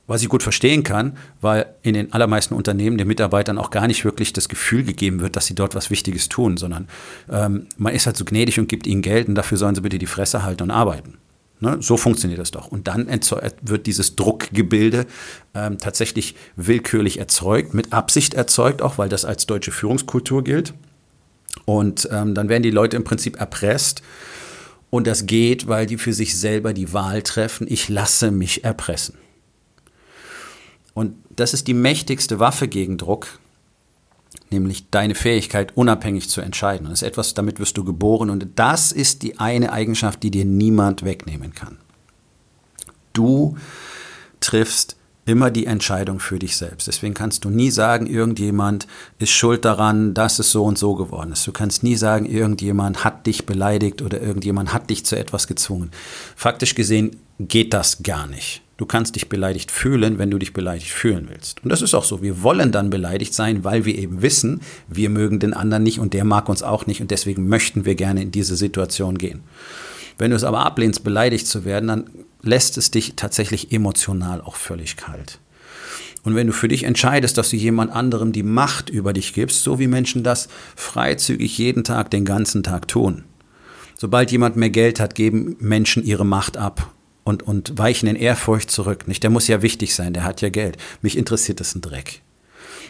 was 0.06 0.22
ich 0.22 0.28
gut 0.28 0.42
verstehen 0.42 0.82
kann, 0.82 1.16
weil 1.40 1.66
in 1.82 1.94
den 1.94 2.12
allermeisten 2.12 2.54
Unternehmen 2.54 2.98
den 2.98 3.08
Mitarbeitern 3.08 3.58
auch 3.58 3.70
gar 3.70 3.86
nicht 3.86 4.04
wirklich 4.04 4.32
das 4.32 4.48
Gefühl 4.48 4.84
gegeben 4.84 5.20
wird, 5.20 5.36
dass 5.36 5.46
sie 5.46 5.54
dort 5.54 5.74
was 5.74 5.90
Wichtiges 5.90 6.28
tun, 6.28 6.56
sondern 6.56 6.88
ähm, 7.30 7.66
man 7.78 7.94
ist 7.94 8.06
halt 8.06 8.16
so 8.16 8.24
gnädig 8.24 8.58
und 8.58 8.68
gibt 8.68 8.86
ihnen 8.86 9.02
Geld 9.02 9.28
und 9.28 9.34
dafür 9.34 9.56
sollen 9.56 9.74
sie 9.74 9.80
bitte 9.80 9.98
die 9.98 10.06
Fresse 10.06 10.42
halten 10.42 10.64
und 10.64 10.70
arbeiten. 10.70 11.14
Ne? 11.60 11.78
So 11.80 11.96
funktioniert 11.96 12.40
das 12.40 12.50
doch. 12.50 12.68
Und 12.68 12.88
dann 12.88 13.08
wird 13.62 13.86
dieses 13.86 14.16
Druckgebilde 14.16 15.06
ähm, 15.54 15.78
tatsächlich 15.78 16.34
willkürlich 16.56 17.18
erzeugt, 17.18 17.72
mit 17.72 17.92
Absicht 17.92 18.34
erzeugt, 18.34 18.82
auch 18.82 18.98
weil 18.98 19.08
das 19.08 19.24
als 19.24 19.46
deutsche 19.46 19.72
Führungskultur 19.72 20.44
gilt. 20.44 20.74
Und 21.64 22.08
ähm, 22.12 22.34
dann 22.34 22.48
werden 22.48 22.62
die 22.62 22.70
Leute 22.70 22.96
im 22.96 23.04
Prinzip 23.04 23.40
erpresst. 23.40 24.02
Und 24.90 25.06
das 25.06 25.26
geht, 25.26 25.66
weil 25.66 25.86
die 25.86 25.96
für 25.96 26.12
sich 26.12 26.38
selber 26.38 26.72
die 26.72 26.92
Wahl 26.92 27.22
treffen, 27.22 27.66
ich 27.68 27.88
lasse 27.88 28.30
mich 28.30 28.64
erpressen. 28.64 29.14
Und 30.94 31.16
das 31.34 31.52
ist 31.54 31.66
die 31.66 31.74
mächtigste 31.74 32.38
Waffe 32.38 32.68
gegen 32.68 32.96
Druck, 32.96 33.38
nämlich 34.50 34.90
deine 34.90 35.14
Fähigkeit, 35.14 35.76
unabhängig 35.76 36.30
zu 36.30 36.40
entscheiden. 36.40 36.86
Das 36.88 37.02
ist 37.02 37.08
etwas, 37.08 37.34
damit 37.34 37.58
wirst 37.58 37.76
du 37.76 37.84
geboren 37.84 38.30
und 38.30 38.46
das 38.54 38.92
ist 38.92 39.22
die 39.22 39.38
eine 39.38 39.72
Eigenschaft, 39.72 40.22
die 40.22 40.30
dir 40.30 40.44
niemand 40.44 41.04
wegnehmen 41.04 41.52
kann. 41.54 41.78
Du 43.12 43.56
triffst 44.40 44.96
immer 45.26 45.50
die 45.50 45.66
Entscheidung 45.66 46.20
für 46.20 46.38
dich 46.38 46.56
selbst. 46.56 46.86
Deswegen 46.86 47.14
kannst 47.14 47.44
du 47.44 47.50
nie 47.50 47.70
sagen, 47.70 48.06
irgendjemand 48.06 48.86
ist 49.18 49.30
schuld 49.30 49.64
daran, 49.64 50.12
dass 50.14 50.38
es 50.38 50.50
so 50.50 50.64
und 50.64 50.78
so 50.78 50.94
geworden 50.94 51.32
ist. 51.32 51.46
Du 51.46 51.52
kannst 51.52 51.82
nie 51.82 51.96
sagen, 51.96 52.26
irgendjemand 52.26 53.04
hat 53.04 53.26
dich 53.26 53.46
beleidigt 53.46 54.02
oder 54.02 54.20
irgendjemand 54.20 54.74
hat 54.74 54.90
dich 54.90 55.06
zu 55.06 55.16
etwas 55.16 55.46
gezwungen. 55.46 55.90
Faktisch 56.36 56.74
gesehen 56.74 57.16
geht 57.38 57.72
das 57.72 58.02
gar 58.02 58.26
nicht. 58.26 58.63
Du 58.76 58.86
kannst 58.86 59.14
dich 59.14 59.28
beleidigt 59.28 59.70
fühlen, 59.70 60.18
wenn 60.18 60.30
du 60.30 60.38
dich 60.38 60.52
beleidigt 60.52 60.90
fühlen 60.90 61.28
willst. 61.30 61.62
Und 61.62 61.70
das 61.70 61.80
ist 61.80 61.94
auch 61.94 62.02
so. 62.02 62.22
Wir 62.22 62.42
wollen 62.42 62.72
dann 62.72 62.90
beleidigt 62.90 63.32
sein, 63.32 63.62
weil 63.62 63.84
wir 63.84 63.96
eben 63.96 64.20
wissen, 64.20 64.62
wir 64.88 65.10
mögen 65.10 65.38
den 65.38 65.54
anderen 65.54 65.84
nicht 65.84 66.00
und 66.00 66.12
der 66.12 66.24
mag 66.24 66.48
uns 66.48 66.62
auch 66.62 66.86
nicht 66.86 67.00
und 67.00 67.12
deswegen 67.12 67.48
möchten 67.48 67.84
wir 67.84 67.94
gerne 67.94 68.22
in 68.22 68.32
diese 68.32 68.56
Situation 68.56 69.16
gehen. 69.16 69.42
Wenn 70.18 70.30
du 70.30 70.36
es 70.36 70.44
aber 70.44 70.66
ablehnst, 70.66 71.04
beleidigt 71.04 71.46
zu 71.46 71.64
werden, 71.64 71.86
dann 71.86 72.10
lässt 72.42 72.76
es 72.76 72.90
dich 72.90 73.14
tatsächlich 73.14 73.72
emotional 73.72 74.40
auch 74.40 74.56
völlig 74.56 74.96
kalt. 74.96 75.38
Und 76.24 76.34
wenn 76.34 76.46
du 76.46 76.52
für 76.52 76.68
dich 76.68 76.84
entscheidest, 76.84 77.38
dass 77.38 77.50
du 77.50 77.56
jemand 77.56 77.92
anderem 77.92 78.32
die 78.32 78.42
Macht 78.42 78.90
über 78.90 79.12
dich 79.12 79.34
gibst, 79.34 79.62
so 79.62 79.78
wie 79.78 79.86
Menschen 79.86 80.24
das 80.24 80.48
freizügig 80.74 81.58
jeden 81.58 81.84
Tag, 81.84 82.10
den 82.10 82.24
ganzen 82.24 82.62
Tag 82.62 82.88
tun. 82.88 83.24
Sobald 83.96 84.32
jemand 84.32 84.56
mehr 84.56 84.70
Geld 84.70 85.00
hat, 85.00 85.14
geben 85.14 85.56
Menschen 85.60 86.02
ihre 86.02 86.26
Macht 86.26 86.56
ab 86.56 86.90
und, 87.24 87.42
und 87.42 87.78
weichen 87.78 88.08
in 88.08 88.16
Ehrfurcht 88.16 88.70
zurück. 88.70 89.08
Nicht, 89.08 89.22
der 89.22 89.30
muss 89.30 89.48
ja 89.48 89.62
wichtig 89.62 89.94
sein, 89.94 90.12
der 90.12 90.24
hat 90.24 90.40
ja 90.42 90.50
Geld. 90.50 90.76
Mich 91.02 91.16
interessiert 91.16 91.60
das 91.60 91.74
ein 91.74 91.80
Dreck. 91.80 92.20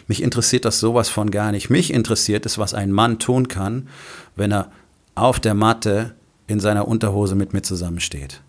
Mich 0.07 0.21
interessiert 0.21 0.65
das 0.65 0.79
sowas 0.79 1.09
von 1.09 1.31
gar 1.31 1.51
nicht. 1.51 1.69
Mich 1.69 1.91
interessiert 1.91 2.45
es, 2.45 2.57
was 2.57 2.73
ein 2.73 2.91
Mann 2.91 3.17
tun 3.17 3.47
kann, 3.47 3.87
wenn 4.35 4.51
er 4.51 4.71
auf 5.15 5.39
der 5.39 5.53
Matte 5.53 6.13
in 6.47 6.59
seiner 6.59 6.87
Unterhose 6.87 7.35
mit 7.35 7.53
mir 7.53 7.63
zusammensteht. 7.63 8.41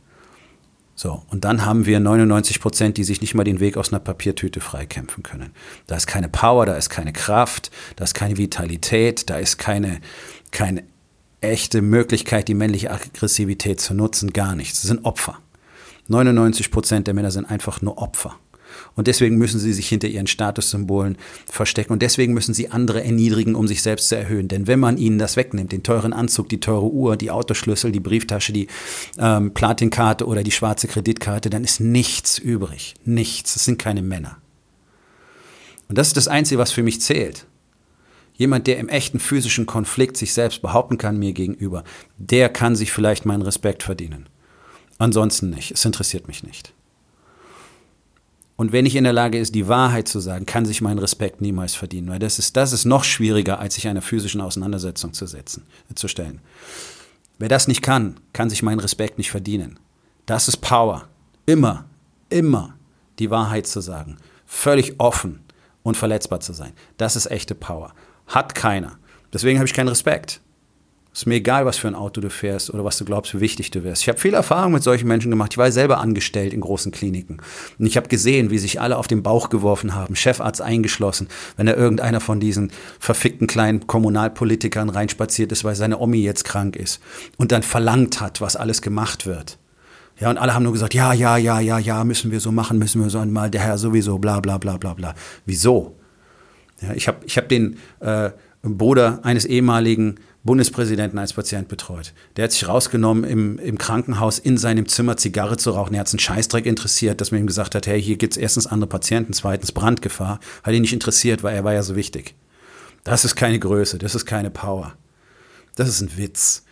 So, 0.99 1.23
und 1.29 1.45
dann 1.45 1.65
haben 1.65 1.85
wir 1.85 2.01
99 2.01 2.59
Prozent, 2.61 2.97
die 2.97 3.05
sich 3.05 3.21
nicht 3.21 3.35
mal 3.35 3.45
den 3.45 3.61
Weg 3.61 3.77
aus 3.77 3.93
einer 3.93 4.01
Papiertüte 4.01 4.61
freikämpfen 4.61 5.23
können. 5.23 5.51
Da 5.87 5.97
ist 5.97 6.07
keine 6.07 6.29
Power, 6.29 6.65
da 6.65 6.75
ist 6.75 6.89
keine 6.89 7.13
Kraft, 7.13 7.71
da 7.97 8.05
ist 8.05 8.15
keine 8.15 8.39
Vitalität, 8.39 9.29
da 9.29 9.37
ist 9.37 9.59
keine, 9.59 10.01
keine 10.53 10.85
echte 11.43 11.83
Möglichkeit, 11.83 12.49
die 12.49 12.55
männliche 12.55 12.91
Aggressivität 12.91 13.79
zu 13.79 13.93
nutzen, 13.93 14.33
gar 14.33 14.57
nichts. 14.57 14.81
Das 14.81 14.89
sind 14.89 15.05
Opfer. 15.05 15.39
99 16.09 16.71
Prozent 16.71 17.07
der 17.07 17.15
Männer 17.15 17.31
sind 17.31 17.47
einfach 17.47 17.83
nur 17.83 17.99
Opfer. 17.99 18.37
Und 18.95 19.07
deswegen 19.07 19.37
müssen 19.37 19.61
sie 19.61 19.73
sich 19.73 19.89
hinter 19.89 20.09
ihren 20.09 20.27
Statussymbolen 20.27 21.17
verstecken. 21.51 21.93
Und 21.93 22.03
deswegen 22.03 22.35
müssen 22.35 22.55
sie 22.55 22.71
andere 22.71 23.03
erniedrigen, 23.05 23.55
um 23.55 23.69
sich 23.69 23.83
selbst 23.83 24.09
zu 24.09 24.17
erhöhen. 24.17 24.49
Denn 24.49 24.67
wenn 24.67 24.81
man 24.81 24.99
ihnen 24.99 25.19
das 25.19 25.37
wegnimmt, 25.37 25.73
den 25.73 25.83
teuren 25.83 26.13
Anzug, 26.13 26.49
die 26.49 26.61
teure 26.61 26.91
Uhr, 26.91 27.17
die 27.17 27.31
Autoschlüssel, 27.31 27.93
die 27.93 28.01
Brieftasche, 28.01 28.53
die 28.53 28.69
ähm, 29.19 29.53
Platinkarte 29.55 30.27
oder 30.27 30.43
die 30.43 30.51
schwarze 30.51 30.89
Kreditkarte, 30.89 31.51
dann 31.51 31.65
ist 31.65 31.81
nichts 31.81 32.39
übrig. 32.39 32.95
Nichts. 33.05 33.57
Es 33.57 33.65
sind 33.65 33.79
keine 33.79 34.03
Männer. 34.03 34.39
Und 35.89 35.99
das 35.99 36.09
ist 36.09 36.17
das 36.17 36.29
Einzige, 36.29 36.59
was 36.59 36.73
für 36.73 36.83
mich 36.83 37.01
zählt. 37.01 37.47
Jemand, 38.35 38.67
der 38.67 38.79
im 38.79 38.89
echten 38.89 39.19
physischen 39.19 39.65
Konflikt 39.65 40.17
sich 40.17 40.35
selbst 40.35 40.61
behaupten 40.61 40.99
kann 40.99 41.19
mir 41.19 41.33
gegenüber, 41.33 41.85
der 42.19 42.51
kann 42.51 42.77
sich 42.77 42.93
vielleicht 42.93 43.25
meinen 43.25 43.43
Respekt 43.43 43.83
verdienen. 43.83 44.29
Ansonsten 44.99 45.51
nicht. 45.51 45.73
Es 45.73 45.85
interessiert 45.85 46.29
mich 46.29 46.43
nicht. 46.43 46.73
Und 48.57 48.73
wenn 48.73 48.87
ich 48.87 48.97
in 48.97 49.05
der 49.05 49.13
Lage 49.13 49.39
ist, 49.39 49.55
die 49.55 49.69
Wahrheit 49.69 50.09
zu 50.09 50.19
sagen, 50.19 50.47
kann 50.47 50.65
sich 50.65 50.81
mein 50.81 50.99
Respekt 50.99 51.43
niemals 51.43 51.75
verdienen, 51.75 52.09
weil 52.09 52.19
das 52.19 52.39
ist, 52.39 52.57
das 52.57 52.73
ist 52.73 52.87
noch 52.87 53.05
schwieriger, 53.05 53.59
als 53.59 53.75
sich 53.75 53.87
einer 53.87 54.01
physischen 54.01 54.41
Auseinandersetzung 54.41 55.13
zu 55.13 55.27
setzen, 55.27 55.65
zu 55.95 56.09
stellen. 56.09 56.41
Wer 57.39 57.51
das 57.51 57.69
nicht 57.69 57.83
kann, 57.83 58.17
kann 58.33 58.49
sich 58.49 58.63
mein 58.63 58.81
Respekt 58.81 59.19
nicht 59.19 59.31
verdienen. 59.31 59.79
Das 60.25 60.49
ist 60.49 60.57
Power. 60.59 61.07
Immer, 61.45 61.85
immer 62.31 62.75
die 63.19 63.31
Wahrheit 63.31 63.67
zu 63.67 63.81
sagen. 63.81 64.17
Völlig 64.47 64.95
offen 64.99 65.41
und 65.83 65.99
verletzbar 65.99 66.41
zu 66.41 66.55
sein. 66.55 66.73
Das 66.97 67.15
ist 67.15 67.31
echte 67.31 67.55
Power. 67.55 67.93
Hat 68.27 68.55
keiner. 68.55 68.99
Deswegen 69.35 69.59
habe 69.59 69.67
ich 69.67 69.75
keinen 69.75 69.89
Respekt. 69.89 70.41
Ist 71.17 71.25
mir 71.25 71.37
egal, 71.37 71.65
was 71.65 71.79
für 71.79 71.89
ein 71.89 71.95
Auto 71.95 72.21
du 72.21 72.29
fährst 72.29 72.69
oder 72.69 72.85
was 72.85 72.99
du 72.99 73.07
glaubst, 73.07 73.35
wie 73.35 73.41
wichtig 73.41 73.71
du 73.71 73.83
wirst. 73.85 74.03
Ich 74.03 74.09
habe 74.11 74.19
viel 74.19 74.35
Erfahrung 74.35 74.73
mit 74.73 74.83
solchen 74.83 75.09
Menschen 75.09 75.31
gemacht. 75.31 75.55
Ich 75.55 75.57
war 75.57 75.73
selber 75.73 75.99
angestellt 75.99 76.53
in 76.53 76.61
großen 76.61 76.93
Kliniken. 76.93 77.39
Und 77.79 77.87
ich 77.87 77.97
habe 77.97 78.09
gesehen, 78.09 78.51
wie 78.51 78.59
sich 78.59 78.83
alle 78.83 78.99
auf 78.99 79.07
den 79.07 79.23
Bauch 79.23 79.49
geworfen 79.49 79.95
haben, 79.95 80.15
Chefarzt 80.15 80.61
eingeschlossen, 80.61 81.29
wenn 81.57 81.65
da 81.65 81.73
irgendeiner 81.73 82.21
von 82.21 82.39
diesen 82.39 82.71
verfickten 83.01 83.47
kleinen 83.47 83.87
Kommunalpolitikern 83.87 84.91
reinspaziert 84.91 85.53
ist, 85.53 85.65
weil 85.65 85.75
seine 85.75 86.01
Omi 86.01 86.19
jetzt 86.19 86.45
krank 86.45 86.77
ist 86.77 87.01
und 87.39 87.51
dann 87.51 87.63
verlangt 87.63 88.21
hat, 88.21 88.43
was 88.43 88.55
alles 88.55 88.83
gemacht 88.83 89.25
wird. 89.25 89.57
Ja, 90.21 90.29
und 90.29 90.37
alle 90.37 90.53
haben 90.53 90.65
nur 90.65 90.75
gesagt, 90.75 90.93
ja, 90.93 91.15
ja, 91.15 91.39
ja, 91.39 91.61
ja, 91.61 91.79
ja, 91.79 92.05
müssen 92.05 92.31
wir 92.31 92.41
so 92.41 92.53
machen, 92.53 92.77
müssen 92.79 93.03
wir 93.03 93.09
so 93.09 93.21
einmal, 93.21 93.51
der 93.51 93.63
Herr 93.63 93.79
sowieso, 93.79 94.19
bla, 94.19 94.41
bla, 94.41 94.59
bla, 94.59 94.77
bla, 94.77 94.93
bla. 94.93 95.15
Wieso? 95.47 95.97
Ja, 96.83 96.93
ich 96.93 97.09
habe 97.09 97.25
ich 97.25 97.39
hab 97.39 97.49
den 97.49 97.79
äh, 98.01 98.33
Bruder 98.63 99.21
eines 99.23 99.47
ehemaligen 99.47 100.17
Bundespräsidenten 100.47 101.19
als 101.19 101.33
Patient 101.33 101.69
betreut. 101.69 102.15
Der 102.37 102.45
hat 102.45 102.53
sich 102.53 102.67
rausgenommen, 102.67 103.25
im, 103.25 103.59
im 103.59 103.77
Krankenhaus 103.77 104.39
in 104.39 104.57
seinem 104.57 104.89
Zimmer 104.89 105.17
Zigarre 105.17 105.57
zu 105.57 105.73
rauchen. 105.73 105.95
Er 105.95 106.01
hat 106.01 106.11
einen 106.11 106.19
Scheißdreck 106.19 106.65
interessiert, 106.65 107.21
dass 107.21 107.33
man 107.33 107.41
ihm 107.41 107.47
gesagt 107.47 107.75
hat, 107.75 107.87
hey, 107.87 108.01
hier 108.01 108.17
gibt 108.17 108.35
es 108.35 108.37
erstens 108.39 108.67
andere 108.67 108.89
Patienten, 108.89 109.33
zweitens 109.33 109.73
Brandgefahr. 109.73 110.41
Hat 110.63 110.73
ihn 110.73 110.83
nicht 110.83 110.93
interessiert, 110.93 111.43
weil 111.43 111.55
er 111.55 111.65
war 111.65 111.75
ja 111.75 111.83
so 111.83 111.97
wichtig. 111.97 112.35
Das 113.05 113.25
ist 113.25 113.37
keine 113.37 113.59
Größe, 113.59 113.99
das 113.99 114.15
ist 114.15 114.25
keine 114.25 114.51
Power. 114.51 114.95
Das 115.75 115.89
ist 115.89 116.01
ein 116.01 116.17
Witz. 116.17 116.65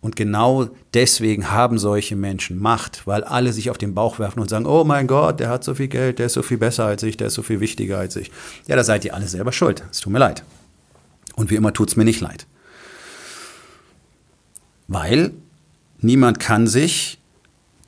Und 0.00 0.16
genau 0.16 0.68
deswegen 0.94 1.50
haben 1.50 1.78
solche 1.78 2.16
Menschen 2.16 2.58
Macht, 2.58 3.06
weil 3.06 3.22
alle 3.22 3.52
sich 3.52 3.70
auf 3.70 3.76
den 3.76 3.94
Bauch 3.94 4.18
werfen 4.18 4.40
und 4.40 4.48
sagen, 4.48 4.66
oh 4.66 4.84
mein 4.84 5.06
Gott, 5.06 5.40
der 5.40 5.50
hat 5.50 5.62
so 5.62 5.74
viel 5.74 5.88
Geld, 5.88 6.18
der 6.18 6.26
ist 6.26 6.32
so 6.32 6.42
viel 6.42 6.56
besser 6.58 6.86
als 6.86 7.02
ich, 7.02 7.16
der 7.16 7.26
ist 7.26 7.34
so 7.34 7.42
viel 7.42 7.60
wichtiger 7.60 7.98
als 7.98 8.16
ich. 8.16 8.30
Ja, 8.66 8.76
da 8.76 8.84
seid 8.84 9.04
ihr 9.04 9.14
alle 9.14 9.28
selber 9.28 9.52
schuld. 9.52 9.84
Es 9.90 10.00
tut 10.00 10.12
mir 10.12 10.18
leid. 10.18 10.42
Und 11.36 11.50
wie 11.50 11.56
immer 11.56 11.72
tut 11.72 11.90
es 11.90 11.96
mir 11.96 12.04
nicht 12.04 12.20
leid. 12.20 12.46
Weil 14.90 15.30
niemand 16.00 16.40
kann 16.40 16.66
sich 16.66 17.20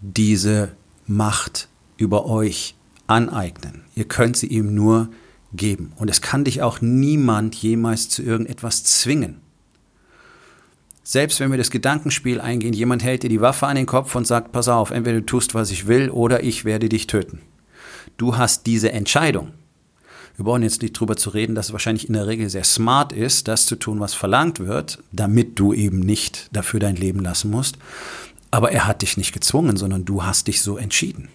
diese 0.00 0.70
Macht 1.08 1.68
über 1.96 2.26
euch 2.26 2.76
aneignen. 3.08 3.82
Ihr 3.96 4.04
könnt 4.04 4.36
sie 4.36 4.46
ihm 4.46 4.72
nur 4.72 5.08
geben. 5.52 5.92
Und 5.96 6.10
es 6.10 6.22
kann 6.22 6.44
dich 6.44 6.62
auch 6.62 6.80
niemand 6.80 7.56
jemals 7.56 8.08
zu 8.08 8.22
irgendetwas 8.22 8.84
zwingen. 8.84 9.40
Selbst 11.02 11.40
wenn 11.40 11.50
wir 11.50 11.58
das 11.58 11.72
Gedankenspiel 11.72 12.40
eingehen, 12.40 12.72
jemand 12.72 13.02
hält 13.02 13.24
dir 13.24 13.28
die 13.28 13.40
Waffe 13.40 13.66
an 13.66 13.74
den 13.74 13.86
Kopf 13.86 14.14
und 14.14 14.24
sagt, 14.24 14.52
pass 14.52 14.68
auf, 14.68 14.92
entweder 14.92 15.18
du 15.18 15.26
tust, 15.26 15.54
was 15.54 15.72
ich 15.72 15.88
will, 15.88 16.08
oder 16.08 16.44
ich 16.44 16.64
werde 16.64 16.88
dich 16.88 17.08
töten. 17.08 17.40
Du 18.16 18.36
hast 18.36 18.66
diese 18.66 18.92
Entscheidung. 18.92 19.50
Wir 20.36 20.44
brauchen 20.44 20.62
jetzt 20.62 20.82
nicht 20.82 20.92
drüber 20.92 21.16
zu 21.16 21.30
reden, 21.30 21.54
dass 21.54 21.66
es 21.66 21.72
wahrscheinlich 21.72 22.08
in 22.08 22.14
der 22.14 22.26
Regel 22.26 22.48
sehr 22.48 22.64
smart 22.64 23.12
ist, 23.12 23.48
das 23.48 23.66
zu 23.66 23.76
tun, 23.76 24.00
was 24.00 24.14
verlangt 24.14 24.60
wird, 24.60 25.02
damit 25.12 25.58
du 25.58 25.72
eben 25.72 26.00
nicht 26.00 26.48
dafür 26.52 26.80
dein 26.80 26.96
Leben 26.96 27.20
lassen 27.20 27.50
musst. 27.50 27.76
Aber 28.50 28.72
er 28.72 28.86
hat 28.86 29.02
dich 29.02 29.16
nicht 29.16 29.32
gezwungen, 29.32 29.76
sondern 29.76 30.04
du 30.04 30.24
hast 30.24 30.46
dich 30.46 30.62
so 30.62 30.76
entschieden. 30.76 31.28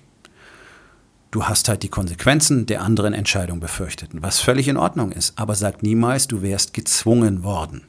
Du 1.31 1.43
hast 1.43 1.69
halt 1.69 1.83
die 1.83 1.89
Konsequenzen 1.89 2.65
der 2.65 2.81
anderen 2.81 3.13
Entscheidung 3.13 3.59
befürchtet, 3.59 4.09
was 4.13 4.39
völlig 4.39 4.67
in 4.67 4.77
Ordnung 4.77 5.11
ist. 5.11 5.37
Aber 5.37 5.55
sag 5.55 5.83
niemals, 5.83 6.27
du 6.27 6.41
wärst 6.41 6.73
gezwungen 6.73 7.43
worden. 7.43 7.83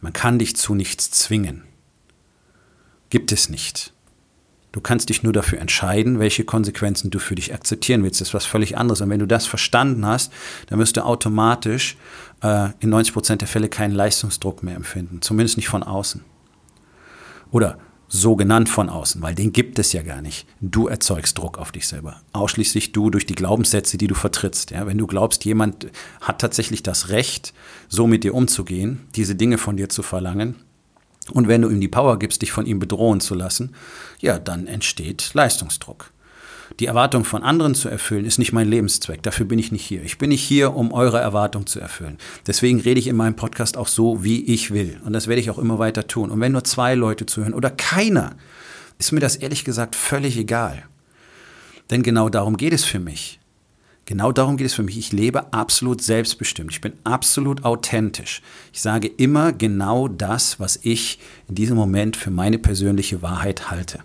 Man 0.00 0.12
kann 0.12 0.38
dich 0.38 0.56
zu 0.56 0.74
nichts 0.74 1.10
zwingen. 1.10 1.64
Gibt 3.10 3.32
es 3.32 3.48
nicht. 3.48 3.93
Du 4.74 4.80
kannst 4.80 5.08
dich 5.08 5.22
nur 5.22 5.32
dafür 5.32 5.60
entscheiden, 5.60 6.18
welche 6.18 6.42
Konsequenzen 6.42 7.08
du 7.12 7.20
für 7.20 7.36
dich 7.36 7.54
akzeptieren 7.54 8.02
willst. 8.02 8.20
Das 8.20 8.30
ist 8.30 8.34
was 8.34 8.44
völlig 8.44 8.76
anderes. 8.76 9.00
Und 9.02 9.08
wenn 9.08 9.20
du 9.20 9.26
das 9.28 9.46
verstanden 9.46 10.04
hast, 10.04 10.32
dann 10.66 10.80
wirst 10.80 10.96
du 10.96 11.04
automatisch 11.04 11.96
äh, 12.42 12.70
in 12.80 12.90
90 12.90 13.14
Prozent 13.14 13.40
der 13.40 13.46
Fälle 13.46 13.68
keinen 13.68 13.92
Leistungsdruck 13.94 14.64
mehr 14.64 14.74
empfinden. 14.74 15.22
Zumindest 15.22 15.58
nicht 15.58 15.68
von 15.68 15.84
außen. 15.84 16.24
Oder 17.52 17.78
so 18.08 18.34
genannt 18.34 18.68
von 18.68 18.88
außen, 18.88 19.22
weil 19.22 19.36
den 19.36 19.52
gibt 19.52 19.78
es 19.78 19.92
ja 19.92 20.02
gar 20.02 20.20
nicht. 20.20 20.44
Du 20.60 20.88
erzeugst 20.88 21.38
Druck 21.38 21.56
auf 21.56 21.70
dich 21.70 21.86
selber. 21.86 22.20
Ausschließlich 22.32 22.90
du 22.90 23.10
durch 23.10 23.26
die 23.26 23.36
Glaubenssätze, 23.36 23.96
die 23.96 24.08
du 24.08 24.16
vertrittst. 24.16 24.72
Ja, 24.72 24.88
wenn 24.88 24.98
du 24.98 25.06
glaubst, 25.06 25.44
jemand 25.44 25.86
hat 26.20 26.40
tatsächlich 26.40 26.82
das 26.82 27.10
Recht, 27.10 27.54
so 27.86 28.08
mit 28.08 28.24
dir 28.24 28.34
umzugehen, 28.34 29.06
diese 29.14 29.36
Dinge 29.36 29.56
von 29.56 29.76
dir 29.76 29.88
zu 29.88 30.02
verlangen, 30.02 30.56
Und 31.32 31.48
wenn 31.48 31.62
du 31.62 31.70
ihm 31.70 31.80
die 31.80 31.88
Power 31.88 32.18
gibst, 32.18 32.42
dich 32.42 32.52
von 32.52 32.66
ihm 32.66 32.78
bedrohen 32.78 33.20
zu 33.20 33.34
lassen, 33.34 33.74
ja, 34.20 34.38
dann 34.38 34.66
entsteht 34.66 35.30
Leistungsdruck. 35.32 36.10
Die 36.80 36.86
Erwartung 36.86 37.24
von 37.24 37.42
anderen 37.42 37.74
zu 37.74 37.88
erfüllen, 37.88 38.24
ist 38.24 38.38
nicht 38.38 38.52
mein 38.52 38.68
Lebenszweck. 38.68 39.22
Dafür 39.22 39.46
bin 39.46 39.58
ich 39.58 39.70
nicht 39.70 39.84
hier. 39.84 40.02
Ich 40.02 40.18
bin 40.18 40.30
nicht 40.30 40.42
hier, 40.42 40.74
um 40.74 40.92
eure 40.92 41.20
Erwartung 41.20 41.66
zu 41.66 41.78
erfüllen. 41.78 42.18
Deswegen 42.46 42.80
rede 42.80 42.98
ich 42.98 43.06
in 43.06 43.16
meinem 43.16 43.36
Podcast 43.36 43.76
auch 43.76 43.86
so, 43.86 44.24
wie 44.24 44.44
ich 44.44 44.72
will. 44.72 45.00
Und 45.04 45.12
das 45.12 45.28
werde 45.28 45.40
ich 45.40 45.50
auch 45.50 45.58
immer 45.58 45.78
weiter 45.78 46.06
tun. 46.06 46.30
Und 46.30 46.40
wenn 46.40 46.52
nur 46.52 46.64
zwei 46.64 46.94
Leute 46.94 47.26
zuhören 47.26 47.54
oder 47.54 47.70
keiner, 47.70 48.32
ist 48.98 49.12
mir 49.12 49.20
das 49.20 49.36
ehrlich 49.36 49.64
gesagt 49.64 49.94
völlig 49.94 50.36
egal. 50.36 50.84
Denn 51.90 52.02
genau 52.02 52.28
darum 52.28 52.56
geht 52.56 52.72
es 52.72 52.84
für 52.84 52.98
mich. 52.98 53.38
Genau 54.06 54.32
darum 54.32 54.56
geht 54.56 54.66
es 54.66 54.74
für 54.74 54.82
mich. 54.82 54.98
Ich 54.98 55.12
lebe 55.12 55.52
absolut 55.52 56.02
selbstbestimmt. 56.02 56.72
Ich 56.72 56.80
bin 56.80 56.92
absolut 57.04 57.64
authentisch. 57.64 58.42
Ich 58.72 58.82
sage 58.82 59.08
immer 59.08 59.52
genau 59.52 60.08
das, 60.08 60.60
was 60.60 60.78
ich 60.82 61.18
in 61.48 61.54
diesem 61.54 61.76
Moment 61.76 62.16
für 62.16 62.30
meine 62.30 62.58
persönliche 62.58 63.22
Wahrheit 63.22 63.70
halte. 63.70 64.00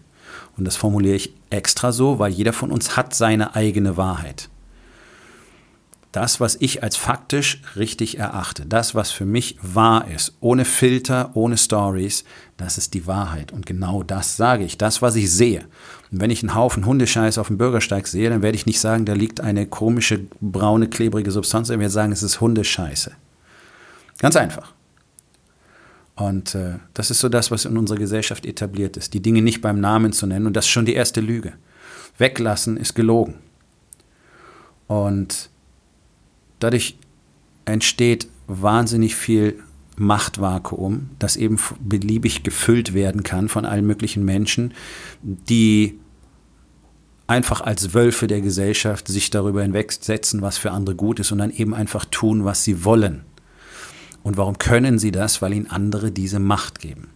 Und 0.57 0.65
das 0.65 0.77
formuliere 0.77 1.15
ich 1.15 1.33
extra 1.49 1.91
so, 1.91 2.19
weil 2.19 2.31
jeder 2.31 2.53
von 2.53 2.71
uns 2.71 2.95
hat 2.95 3.13
seine 3.13 3.55
eigene 3.55 3.97
Wahrheit. 3.97 4.49
Das, 6.11 6.39
was 6.39 6.57
ich 6.59 6.81
als 6.81 6.95
faktisch 6.95 7.61
richtig 7.75 8.17
erachte, 8.17 8.65
das, 8.65 8.95
was 8.95 9.11
für 9.11 9.25
mich 9.25 9.57
wahr 9.61 10.07
ist, 10.07 10.35
ohne 10.39 10.65
Filter, 10.65 11.31
ohne 11.35 11.55
Stories, 11.55 12.23
das 12.57 12.79
ist 12.79 12.95
die 12.95 13.05
Wahrheit. 13.05 13.51
Und 13.51 13.67
genau 13.67 14.01
das 14.01 14.35
sage 14.35 14.63
ich, 14.63 14.79
das, 14.79 15.03
was 15.03 15.15
ich 15.15 15.31
sehe. 15.31 15.65
Und 16.11 16.19
wenn 16.19 16.31
ich 16.31 16.41
einen 16.41 16.55
Haufen 16.55 16.87
Hundescheiß 16.87 17.37
auf 17.37 17.47
dem 17.47 17.59
Bürgersteig 17.59 18.07
sehe, 18.07 18.29
dann 18.31 18.41
werde 18.41 18.55
ich 18.55 18.65
nicht 18.65 18.79
sagen, 18.79 19.05
da 19.05 19.13
liegt 19.13 19.39
eine 19.39 19.67
komische, 19.67 20.21
braune, 20.41 20.87
klebrige 20.87 21.29
Substanz, 21.29 21.69
ich 21.69 21.77
werde 21.77 21.91
sagen, 21.91 22.11
es 22.11 22.23
ist 22.23 22.41
Hundescheiße. 22.41 23.11
Ganz 24.17 24.35
einfach. 24.35 24.73
Und 26.15 26.55
äh, 26.55 26.79
das 26.95 27.11
ist 27.11 27.19
so 27.19 27.29
das, 27.29 27.51
was 27.51 27.65
in 27.65 27.77
unserer 27.77 27.99
Gesellschaft 27.99 28.45
etabliert 28.45 28.97
ist, 28.97 29.13
die 29.13 29.21
Dinge 29.21 29.43
nicht 29.43 29.61
beim 29.61 29.79
Namen 29.79 30.11
zu 30.11 30.25
nennen. 30.25 30.47
Und 30.47 30.53
das 30.53 30.65
ist 30.65 30.71
schon 30.71 30.85
die 30.85 30.95
erste 30.95 31.21
Lüge. 31.21 31.53
Weglassen 32.17 32.77
ist 32.77 32.95
gelogen. 32.95 33.35
Und 34.87 35.49
dadurch 36.59 36.97
entsteht 37.65 38.27
wahnsinnig 38.47 39.15
viel 39.15 39.61
Machtvakuum, 39.95 41.09
das 41.19 41.35
eben 41.35 41.59
beliebig 41.81 42.43
gefüllt 42.43 42.93
werden 42.93 43.23
kann 43.23 43.49
von 43.49 43.65
allen 43.65 43.85
möglichen 43.85 44.23
Menschen, 44.23 44.73
die 45.21 45.99
einfach 47.27 47.61
als 47.61 47.93
Wölfe 47.93 48.27
der 48.27 48.41
Gesellschaft 48.41 49.07
sich 49.07 49.29
darüber 49.29 49.61
hinwegsetzen, 49.61 50.41
was 50.41 50.57
für 50.57 50.71
andere 50.71 50.95
gut 50.95 51.19
ist 51.19 51.31
und 51.31 51.37
dann 51.37 51.51
eben 51.51 51.75
einfach 51.75 52.05
tun, 52.05 52.43
was 52.45 52.63
sie 52.63 52.83
wollen. 52.85 53.23
Und 54.23 54.37
warum 54.37 54.57
können 54.57 54.99
sie 54.99 55.11
das? 55.11 55.41
Weil 55.41 55.53
ihnen 55.53 55.69
andere 55.69 56.11
diese 56.11 56.39
Macht 56.39 56.79
geben. 56.79 57.09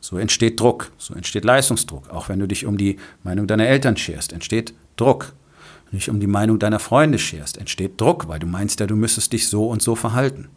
So 0.00 0.18
entsteht 0.18 0.60
Druck, 0.60 0.92
so 0.98 1.14
entsteht 1.14 1.44
Leistungsdruck. 1.44 2.10
Auch 2.10 2.28
wenn 2.28 2.40
du 2.40 2.46
dich 2.46 2.66
um 2.66 2.76
die 2.76 2.98
Meinung 3.22 3.46
deiner 3.46 3.66
Eltern 3.66 3.96
scherst, 3.96 4.32
entsteht 4.32 4.74
Druck 4.96 5.32
nicht 5.92 6.08
um 6.08 6.20
die 6.20 6.26
Meinung 6.26 6.58
deiner 6.58 6.78
Freunde 6.78 7.18
scherst, 7.18 7.58
entsteht 7.58 8.00
Druck, 8.00 8.28
weil 8.28 8.38
du 8.38 8.46
meinst 8.46 8.80
ja, 8.80 8.86
du 8.86 8.96
müsstest 8.96 9.32
dich 9.32 9.48
so 9.48 9.68
und 9.68 9.82
so 9.82 9.94
verhalten. 9.94 10.48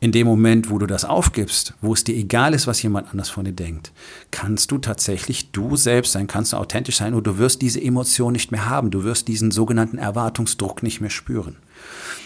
In 0.00 0.10
dem 0.10 0.26
Moment, 0.26 0.68
wo 0.68 0.78
du 0.78 0.86
das 0.86 1.04
aufgibst, 1.04 1.74
wo 1.80 1.92
es 1.92 2.02
dir 2.02 2.16
egal 2.16 2.54
ist, 2.54 2.66
was 2.66 2.82
jemand 2.82 3.12
anders 3.12 3.30
von 3.30 3.44
dir 3.44 3.52
denkt, 3.52 3.92
kannst 4.32 4.72
du 4.72 4.78
tatsächlich 4.78 5.52
du 5.52 5.76
selbst 5.76 6.10
sein, 6.10 6.26
kannst 6.26 6.52
du 6.52 6.56
authentisch 6.56 6.96
sein 6.96 7.14
und 7.14 7.24
du 7.24 7.38
wirst 7.38 7.62
diese 7.62 7.80
Emotion 7.80 8.32
nicht 8.32 8.50
mehr 8.50 8.68
haben. 8.68 8.90
Du 8.90 9.04
wirst 9.04 9.28
diesen 9.28 9.52
sogenannten 9.52 9.98
Erwartungsdruck 9.98 10.82
nicht 10.82 11.00
mehr 11.00 11.10
spüren. 11.10 11.54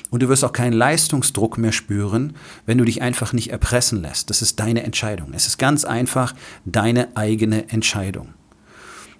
Und 0.08 0.22
du 0.22 0.28
wirst 0.30 0.42
auch 0.44 0.52
keinen 0.52 0.72
Leistungsdruck 0.72 1.58
mehr 1.58 1.72
spüren, 1.72 2.34
wenn 2.64 2.78
du 2.78 2.84
dich 2.84 3.02
einfach 3.02 3.34
nicht 3.34 3.50
erpressen 3.50 4.00
lässt. 4.00 4.30
Das 4.30 4.40
ist 4.40 4.58
deine 4.58 4.82
Entscheidung. 4.82 5.32
Es 5.34 5.46
ist 5.46 5.58
ganz 5.58 5.84
einfach 5.84 6.34
deine 6.64 7.14
eigene 7.14 7.68
Entscheidung. 7.68 8.28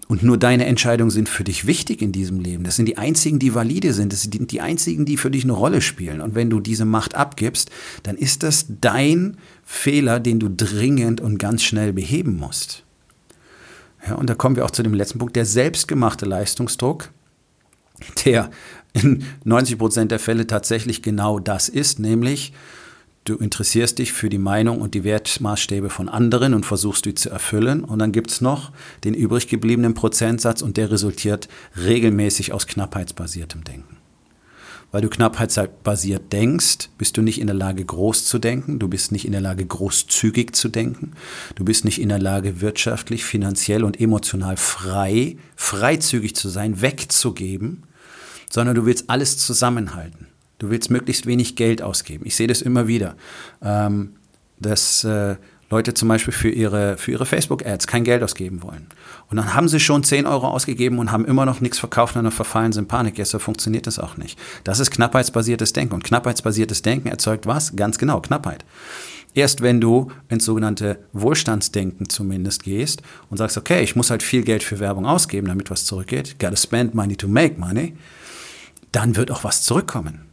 Und 0.08 0.22
nur 0.22 0.38
deine 0.38 0.66
Entscheidungen 0.66 1.10
sind 1.10 1.28
für 1.28 1.42
dich 1.42 1.66
wichtig 1.66 2.00
in 2.00 2.12
diesem 2.12 2.38
Leben. 2.38 2.62
Das 2.62 2.76
sind 2.76 2.86
die 2.86 2.96
einzigen, 2.96 3.40
die 3.40 3.54
valide 3.54 3.92
sind. 3.92 4.12
Das 4.12 4.22
sind 4.22 4.52
die 4.52 4.60
einzigen, 4.60 5.04
die 5.04 5.16
für 5.16 5.32
dich 5.32 5.42
eine 5.42 5.52
Rolle 5.52 5.80
spielen. 5.80 6.20
Und 6.20 6.36
wenn 6.36 6.48
du 6.48 6.60
diese 6.60 6.84
Macht 6.84 7.16
abgibst, 7.16 7.70
dann 8.04 8.16
ist 8.16 8.44
das 8.44 8.66
dein 8.80 9.36
Fehler, 9.64 10.20
den 10.20 10.38
du 10.38 10.48
dringend 10.48 11.20
und 11.20 11.38
ganz 11.38 11.64
schnell 11.64 11.92
beheben 11.92 12.36
musst. 12.36 12.84
Ja, 14.06 14.14
und 14.14 14.30
da 14.30 14.34
kommen 14.34 14.54
wir 14.54 14.64
auch 14.64 14.70
zu 14.70 14.84
dem 14.84 14.94
letzten 14.94 15.18
Punkt, 15.18 15.34
der 15.34 15.44
selbstgemachte 15.44 16.24
Leistungsdruck, 16.24 17.10
der 18.24 18.50
in 18.92 19.24
90 19.44 19.76
Prozent 19.76 20.10
der 20.12 20.20
Fälle 20.20 20.46
tatsächlich 20.46 21.02
genau 21.02 21.40
das 21.40 21.68
ist, 21.68 21.98
nämlich 21.98 22.52
du 23.28 23.36
interessierst 23.36 23.98
dich 23.98 24.12
für 24.12 24.28
die 24.28 24.38
Meinung 24.38 24.80
und 24.80 24.94
die 24.94 25.04
Wertmaßstäbe 25.04 25.90
von 25.90 26.08
anderen 26.08 26.54
und 26.54 26.64
versuchst 26.64 27.04
die 27.04 27.14
zu 27.14 27.30
erfüllen. 27.30 27.84
Und 27.84 27.98
dann 27.98 28.12
gibt 28.12 28.30
es 28.30 28.40
noch 28.40 28.72
den 29.04 29.14
übrig 29.14 29.48
gebliebenen 29.48 29.94
Prozentsatz 29.94 30.62
und 30.62 30.76
der 30.76 30.90
resultiert 30.90 31.48
regelmäßig 31.76 32.52
aus 32.52 32.66
knappheitsbasiertem 32.66 33.64
Denken. 33.64 33.96
Weil 34.92 35.02
du 35.02 35.08
knappheitsbasiert 35.08 36.32
denkst, 36.32 36.90
bist 36.96 37.16
du 37.16 37.22
nicht 37.22 37.40
in 37.40 37.48
der 37.48 37.56
Lage, 37.56 37.84
groß 37.84 38.24
zu 38.24 38.38
denken, 38.38 38.78
du 38.78 38.88
bist 38.88 39.10
nicht 39.10 39.26
in 39.26 39.32
der 39.32 39.40
Lage, 39.40 39.66
großzügig 39.66 40.54
zu 40.54 40.68
denken, 40.68 41.12
du 41.56 41.64
bist 41.64 41.84
nicht 41.84 42.00
in 42.00 42.08
der 42.08 42.20
Lage, 42.20 42.60
wirtschaftlich, 42.60 43.24
finanziell 43.24 43.82
und 43.82 44.00
emotional 44.00 44.56
frei, 44.56 45.36
freizügig 45.56 46.36
zu 46.36 46.48
sein, 46.48 46.80
wegzugeben, 46.80 47.82
sondern 48.48 48.76
du 48.76 48.86
willst 48.86 49.10
alles 49.10 49.38
zusammenhalten. 49.38 50.28
Du 50.58 50.70
willst 50.70 50.90
möglichst 50.90 51.26
wenig 51.26 51.56
Geld 51.56 51.82
ausgeben. 51.82 52.24
Ich 52.26 52.36
sehe 52.36 52.46
das 52.46 52.62
immer 52.62 52.86
wieder, 52.86 53.16
ähm, 53.62 54.14
dass 54.58 55.04
äh, 55.04 55.36
Leute 55.68 55.94
zum 55.94 56.08
Beispiel 56.08 56.32
für 56.32 56.48
ihre, 56.48 56.96
für 56.96 57.10
ihre 57.10 57.26
Facebook-Ads 57.26 57.88
kein 57.88 58.04
Geld 58.04 58.22
ausgeben 58.22 58.62
wollen. 58.62 58.86
Und 59.28 59.36
dann 59.36 59.54
haben 59.54 59.68
sie 59.68 59.80
schon 59.80 60.04
10 60.04 60.24
Euro 60.26 60.46
ausgegeben 60.46 60.98
und 60.98 61.10
haben 61.10 61.24
immer 61.24 61.44
noch 61.44 61.60
nichts 61.60 61.78
verkauft 61.78 62.16
und 62.16 62.22
dann 62.22 62.32
verfallen 62.32 62.72
sie 62.72 62.78
in 62.78 62.88
Panik. 62.88 63.18
Jetzt 63.18 63.34
funktioniert 63.36 63.86
das 63.86 63.98
auch 63.98 64.16
nicht. 64.16 64.38
Das 64.62 64.78
ist 64.78 64.92
knappheitsbasiertes 64.92 65.72
Denken. 65.72 65.94
Und 65.94 66.04
knappheitsbasiertes 66.04 66.82
Denken 66.82 67.08
erzeugt 67.08 67.46
was? 67.46 67.74
Ganz 67.74 67.98
genau, 67.98 68.20
Knappheit. 68.20 68.64
Erst 69.34 69.60
wenn 69.60 69.80
du 69.80 70.10
ins 70.28 70.44
sogenannte 70.44 71.00
Wohlstandsdenken 71.12 72.08
zumindest 72.08 72.62
gehst 72.62 73.02
und 73.28 73.36
sagst, 73.36 73.58
okay, 73.58 73.82
ich 73.82 73.96
muss 73.96 74.10
halt 74.10 74.22
viel 74.22 74.42
Geld 74.42 74.62
für 74.62 74.78
Werbung 74.78 75.04
ausgeben, 75.04 75.48
damit 75.48 75.70
was 75.70 75.84
zurückgeht, 75.84 76.38
gotta 76.38 76.56
spend 76.56 76.94
money 76.94 77.16
to 77.16 77.28
make 77.28 77.60
money, 77.60 77.96
dann 78.92 79.16
wird 79.16 79.30
auch 79.30 79.44
was 79.44 79.62
zurückkommen. 79.62 80.25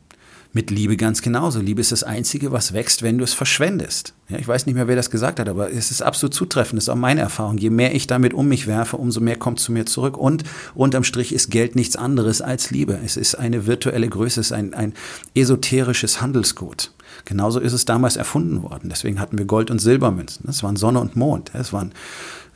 Mit 0.55 0.69
Liebe 0.69 0.97
ganz 0.97 1.23
genauso. 1.23 1.59
Liebe 1.59 1.81
ist 1.81 1.91
das 1.91 2.03
Einzige, 2.03 2.51
was 2.51 2.73
wächst, 2.73 3.01
wenn 3.01 3.17
du 3.17 3.23
es 3.23 3.33
verschwendest. 3.33 4.13
Ja, 4.29 4.37
ich 4.37 4.47
weiß 4.47 4.67
nicht 4.67 4.75
mehr, 4.75 4.87
wer 4.87 4.95
das 4.95 5.09
gesagt 5.09 5.39
hat, 5.39 5.49
aber 5.49 5.71
es 5.71 5.89
ist 5.89 6.03
absolut 6.03 6.35
zutreffend. 6.35 6.77
Das 6.77 6.83
ist 6.83 6.89
auch 6.89 6.95
meine 6.95 7.21
Erfahrung. 7.21 7.57
Je 7.57 7.71
mehr 7.71 7.95
ich 7.95 8.05
damit 8.05 8.35
um 8.35 8.47
mich 8.47 8.67
werfe, 8.67 8.97
umso 8.97 9.19
mehr 9.19 9.35
kommt 9.35 9.59
zu 9.59 9.71
mir 9.71 9.87
zurück. 9.87 10.15
Und 10.15 10.43
unterm 10.75 11.03
Strich 11.03 11.33
ist 11.33 11.49
Geld 11.49 11.75
nichts 11.75 11.95
anderes 11.95 12.43
als 12.43 12.69
Liebe. 12.69 12.99
Es 13.03 13.17
ist 13.17 13.33
eine 13.33 13.65
virtuelle 13.65 14.07
Größe, 14.07 14.41
es 14.41 14.47
ist 14.47 14.51
ein, 14.51 14.75
ein 14.75 14.93
esoterisches 15.33 16.21
Handelsgut. 16.21 16.91
Genauso 17.25 17.59
ist 17.59 17.73
es 17.73 17.85
damals 17.85 18.15
erfunden 18.15 18.61
worden. 18.61 18.89
Deswegen 18.89 19.19
hatten 19.19 19.39
wir 19.39 19.45
Gold- 19.45 19.71
und 19.71 19.79
Silbermünzen. 19.79 20.45
Das 20.45 20.61
waren 20.61 20.75
Sonne 20.75 20.99
und 20.99 21.15
Mond. 21.15 21.49
Es 21.55 21.73
waren, 21.73 21.93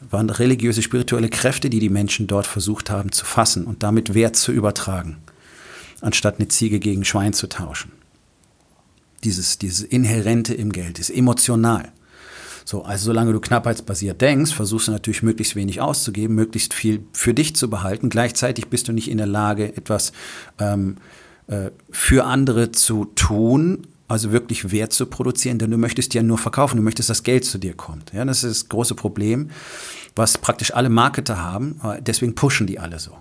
waren 0.07 0.29
religiöse, 0.29 0.83
spirituelle 0.83 1.29
Kräfte, 1.29 1.71
die 1.71 1.79
die 1.79 1.89
Menschen 1.89 2.27
dort 2.27 2.45
versucht 2.45 2.91
haben 2.91 3.11
zu 3.11 3.25
fassen 3.25 3.65
und 3.65 3.81
damit 3.81 4.13
Wert 4.13 4.35
zu 4.35 4.51
übertragen 4.51 5.17
anstatt 6.01 6.39
eine 6.39 6.47
Ziege 6.47 6.79
gegen 6.79 7.05
Schwein 7.05 7.33
zu 7.33 7.47
tauschen. 7.47 7.91
Dieses, 9.23 9.57
dieses 9.57 9.81
Inhärente 9.81 10.53
im 10.53 10.71
Geld 10.71 10.99
ist 10.99 11.09
emotional. 11.09 11.91
So, 12.65 12.83
also 12.83 13.05
solange 13.05 13.31
du 13.31 13.39
knappheitsbasiert 13.39 14.19
denkst, 14.19 14.53
versuchst 14.53 14.89
du 14.89 14.91
natürlich 14.91 15.23
möglichst 15.23 15.55
wenig 15.55 15.79
auszugeben, 15.79 16.35
möglichst 16.35 16.73
viel 16.73 17.05
für 17.13 17.33
dich 17.33 17.55
zu 17.55 17.69
behalten. 17.69 18.09
Gleichzeitig 18.09 18.67
bist 18.67 18.89
du 18.89 18.91
nicht 18.91 19.09
in 19.09 19.17
der 19.17 19.25
Lage, 19.25 19.75
etwas 19.75 20.11
ähm, 20.59 20.97
äh, 21.47 21.71
für 21.89 22.25
andere 22.25 22.71
zu 22.71 23.05
tun, 23.15 23.87
also 24.09 24.33
wirklich 24.33 24.71
Wert 24.71 24.91
zu 24.91 25.05
produzieren, 25.05 25.59
denn 25.59 25.71
du 25.71 25.77
möchtest 25.77 26.13
ja 26.13 26.23
nur 26.23 26.37
verkaufen, 26.37 26.75
du 26.75 26.83
möchtest, 26.83 27.09
dass 27.09 27.23
Geld 27.23 27.45
zu 27.45 27.57
dir 27.57 27.73
kommt. 27.73 28.11
Ja, 28.13 28.25
das 28.25 28.43
ist 28.43 28.63
das 28.63 28.69
große 28.69 28.95
Problem, 28.95 29.49
was 30.15 30.37
praktisch 30.37 30.73
alle 30.73 30.89
Marketer 30.89 31.41
haben. 31.41 31.79
Deswegen 32.01 32.35
pushen 32.35 32.67
die 32.67 32.79
alle 32.79 32.99
so. 32.99 33.17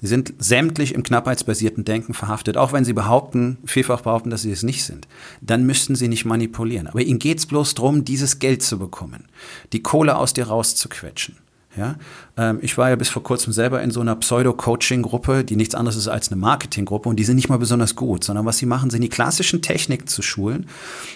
Sie 0.00 0.08
sind 0.08 0.34
sämtlich 0.38 0.94
im 0.94 1.02
knappheitsbasierten 1.02 1.84
Denken 1.84 2.12
verhaftet, 2.12 2.58
auch 2.58 2.72
wenn 2.72 2.84
sie 2.84 2.92
behaupten, 2.92 3.56
vielfach 3.64 4.02
behaupten, 4.02 4.28
dass 4.28 4.42
sie 4.42 4.52
es 4.52 4.62
nicht 4.62 4.84
sind. 4.84 5.08
Dann 5.40 5.64
müssten 5.64 5.94
sie 5.96 6.08
nicht 6.08 6.26
manipulieren. 6.26 6.86
Aber 6.86 7.00
ihnen 7.00 7.18
geht 7.18 7.38
es 7.38 7.46
bloß 7.46 7.74
darum, 7.74 8.04
dieses 8.04 8.38
Geld 8.38 8.62
zu 8.62 8.78
bekommen, 8.78 9.24
die 9.72 9.82
Kohle 9.82 10.16
aus 10.16 10.34
dir 10.34 10.48
rauszuquetschen. 10.48 11.36
Ja? 11.76 11.96
Ähm, 12.36 12.58
ich 12.62 12.76
war 12.78 12.88
ja 12.88 12.96
bis 12.96 13.08
vor 13.08 13.22
kurzem 13.22 13.52
selber 13.52 13.82
in 13.82 13.90
so 13.90 14.00
einer 14.00 14.16
Pseudo-Coaching-Gruppe, 14.16 15.44
die 15.44 15.56
nichts 15.56 15.74
anderes 15.74 15.96
ist 15.96 16.08
als 16.08 16.30
eine 16.30 16.40
Marketing-Gruppe 16.40 17.08
und 17.08 17.16
die 17.16 17.24
sind 17.24 17.36
nicht 17.36 17.48
mal 17.48 17.58
besonders 17.58 17.96
gut, 17.96 18.24
sondern 18.24 18.46
was 18.46 18.58
sie 18.58 18.66
machen, 18.66 18.90
sind 18.90 19.02
die 19.02 19.08
klassischen 19.08 19.62
Techniken 19.62 20.06
zu 20.06 20.22
schulen. 20.22 20.66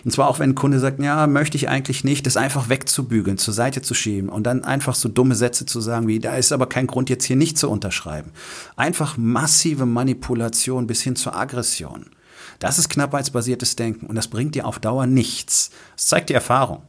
Und 0.04 0.10
zwar 0.10 0.28
auch, 0.28 0.38
wenn 0.38 0.50
ein 0.50 0.54
Kunde 0.54 0.78
sagt, 0.78 1.00
ja, 1.02 1.26
möchte 1.26 1.56
ich 1.56 1.68
eigentlich 1.68 2.04
nicht, 2.04 2.26
das 2.26 2.36
einfach 2.36 2.68
wegzubügeln, 2.68 3.38
zur 3.38 3.54
Seite 3.54 3.82
zu 3.82 3.94
schieben 3.94 4.28
und 4.28 4.44
dann 4.44 4.64
einfach 4.64 4.94
so 4.94 5.08
dumme 5.08 5.34
Sätze 5.34 5.66
zu 5.66 5.80
sagen 5.80 6.06
wie, 6.08 6.18
da 6.18 6.36
ist 6.36 6.52
aber 6.52 6.66
kein 6.66 6.86
Grund, 6.86 7.10
jetzt 7.10 7.24
hier 7.24 7.36
nicht 7.36 7.58
zu 7.58 7.70
unterschreiben. 7.70 8.30
Einfach 8.76 9.16
massive 9.16 9.86
Manipulation 9.86 10.86
bis 10.86 11.02
hin 11.02 11.16
zur 11.16 11.34
Aggression. 11.34 12.06
Das 12.58 12.78
ist 12.78 12.90
knappheitsbasiertes 12.90 13.76
Denken 13.76 14.06
und 14.06 14.16
das 14.16 14.28
bringt 14.28 14.54
dir 14.54 14.66
auf 14.66 14.78
Dauer 14.78 15.06
nichts. 15.06 15.70
Das 15.96 16.08
zeigt 16.08 16.28
die 16.28 16.34
Erfahrung. 16.34 16.82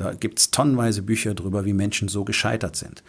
Da 0.00 0.14
gibt 0.14 0.38
es 0.38 0.50
tonnenweise 0.50 1.02
Bücher 1.02 1.34
drüber, 1.34 1.66
wie 1.66 1.74
Menschen 1.74 2.08
so 2.08 2.24
gescheitert 2.24 2.74
sind. 2.74 3.02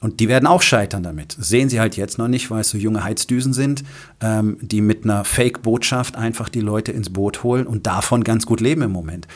Und 0.00 0.20
die 0.20 0.28
werden 0.28 0.46
auch 0.46 0.62
scheitern 0.62 1.02
damit. 1.02 1.36
Sehen 1.38 1.68
sie 1.68 1.78
halt 1.78 1.98
jetzt 1.98 2.16
noch 2.16 2.28
nicht, 2.28 2.50
weil 2.50 2.62
es 2.62 2.70
so 2.70 2.78
junge 2.78 3.04
Heizdüsen 3.04 3.52
sind, 3.52 3.84
ähm, 4.22 4.56
die 4.62 4.80
mit 4.80 5.04
einer 5.04 5.24
Fake-Botschaft 5.24 6.16
einfach 6.16 6.48
die 6.48 6.60
Leute 6.62 6.92
ins 6.92 7.10
Boot 7.10 7.42
holen 7.42 7.66
und 7.66 7.86
davon 7.86 8.24
ganz 8.24 8.46
gut 8.46 8.60
leben 8.60 8.80
im 8.80 8.90
Moment. 8.90 9.28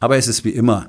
Aber 0.00 0.16
es 0.16 0.26
ist 0.26 0.44
wie 0.44 0.50
immer. 0.50 0.88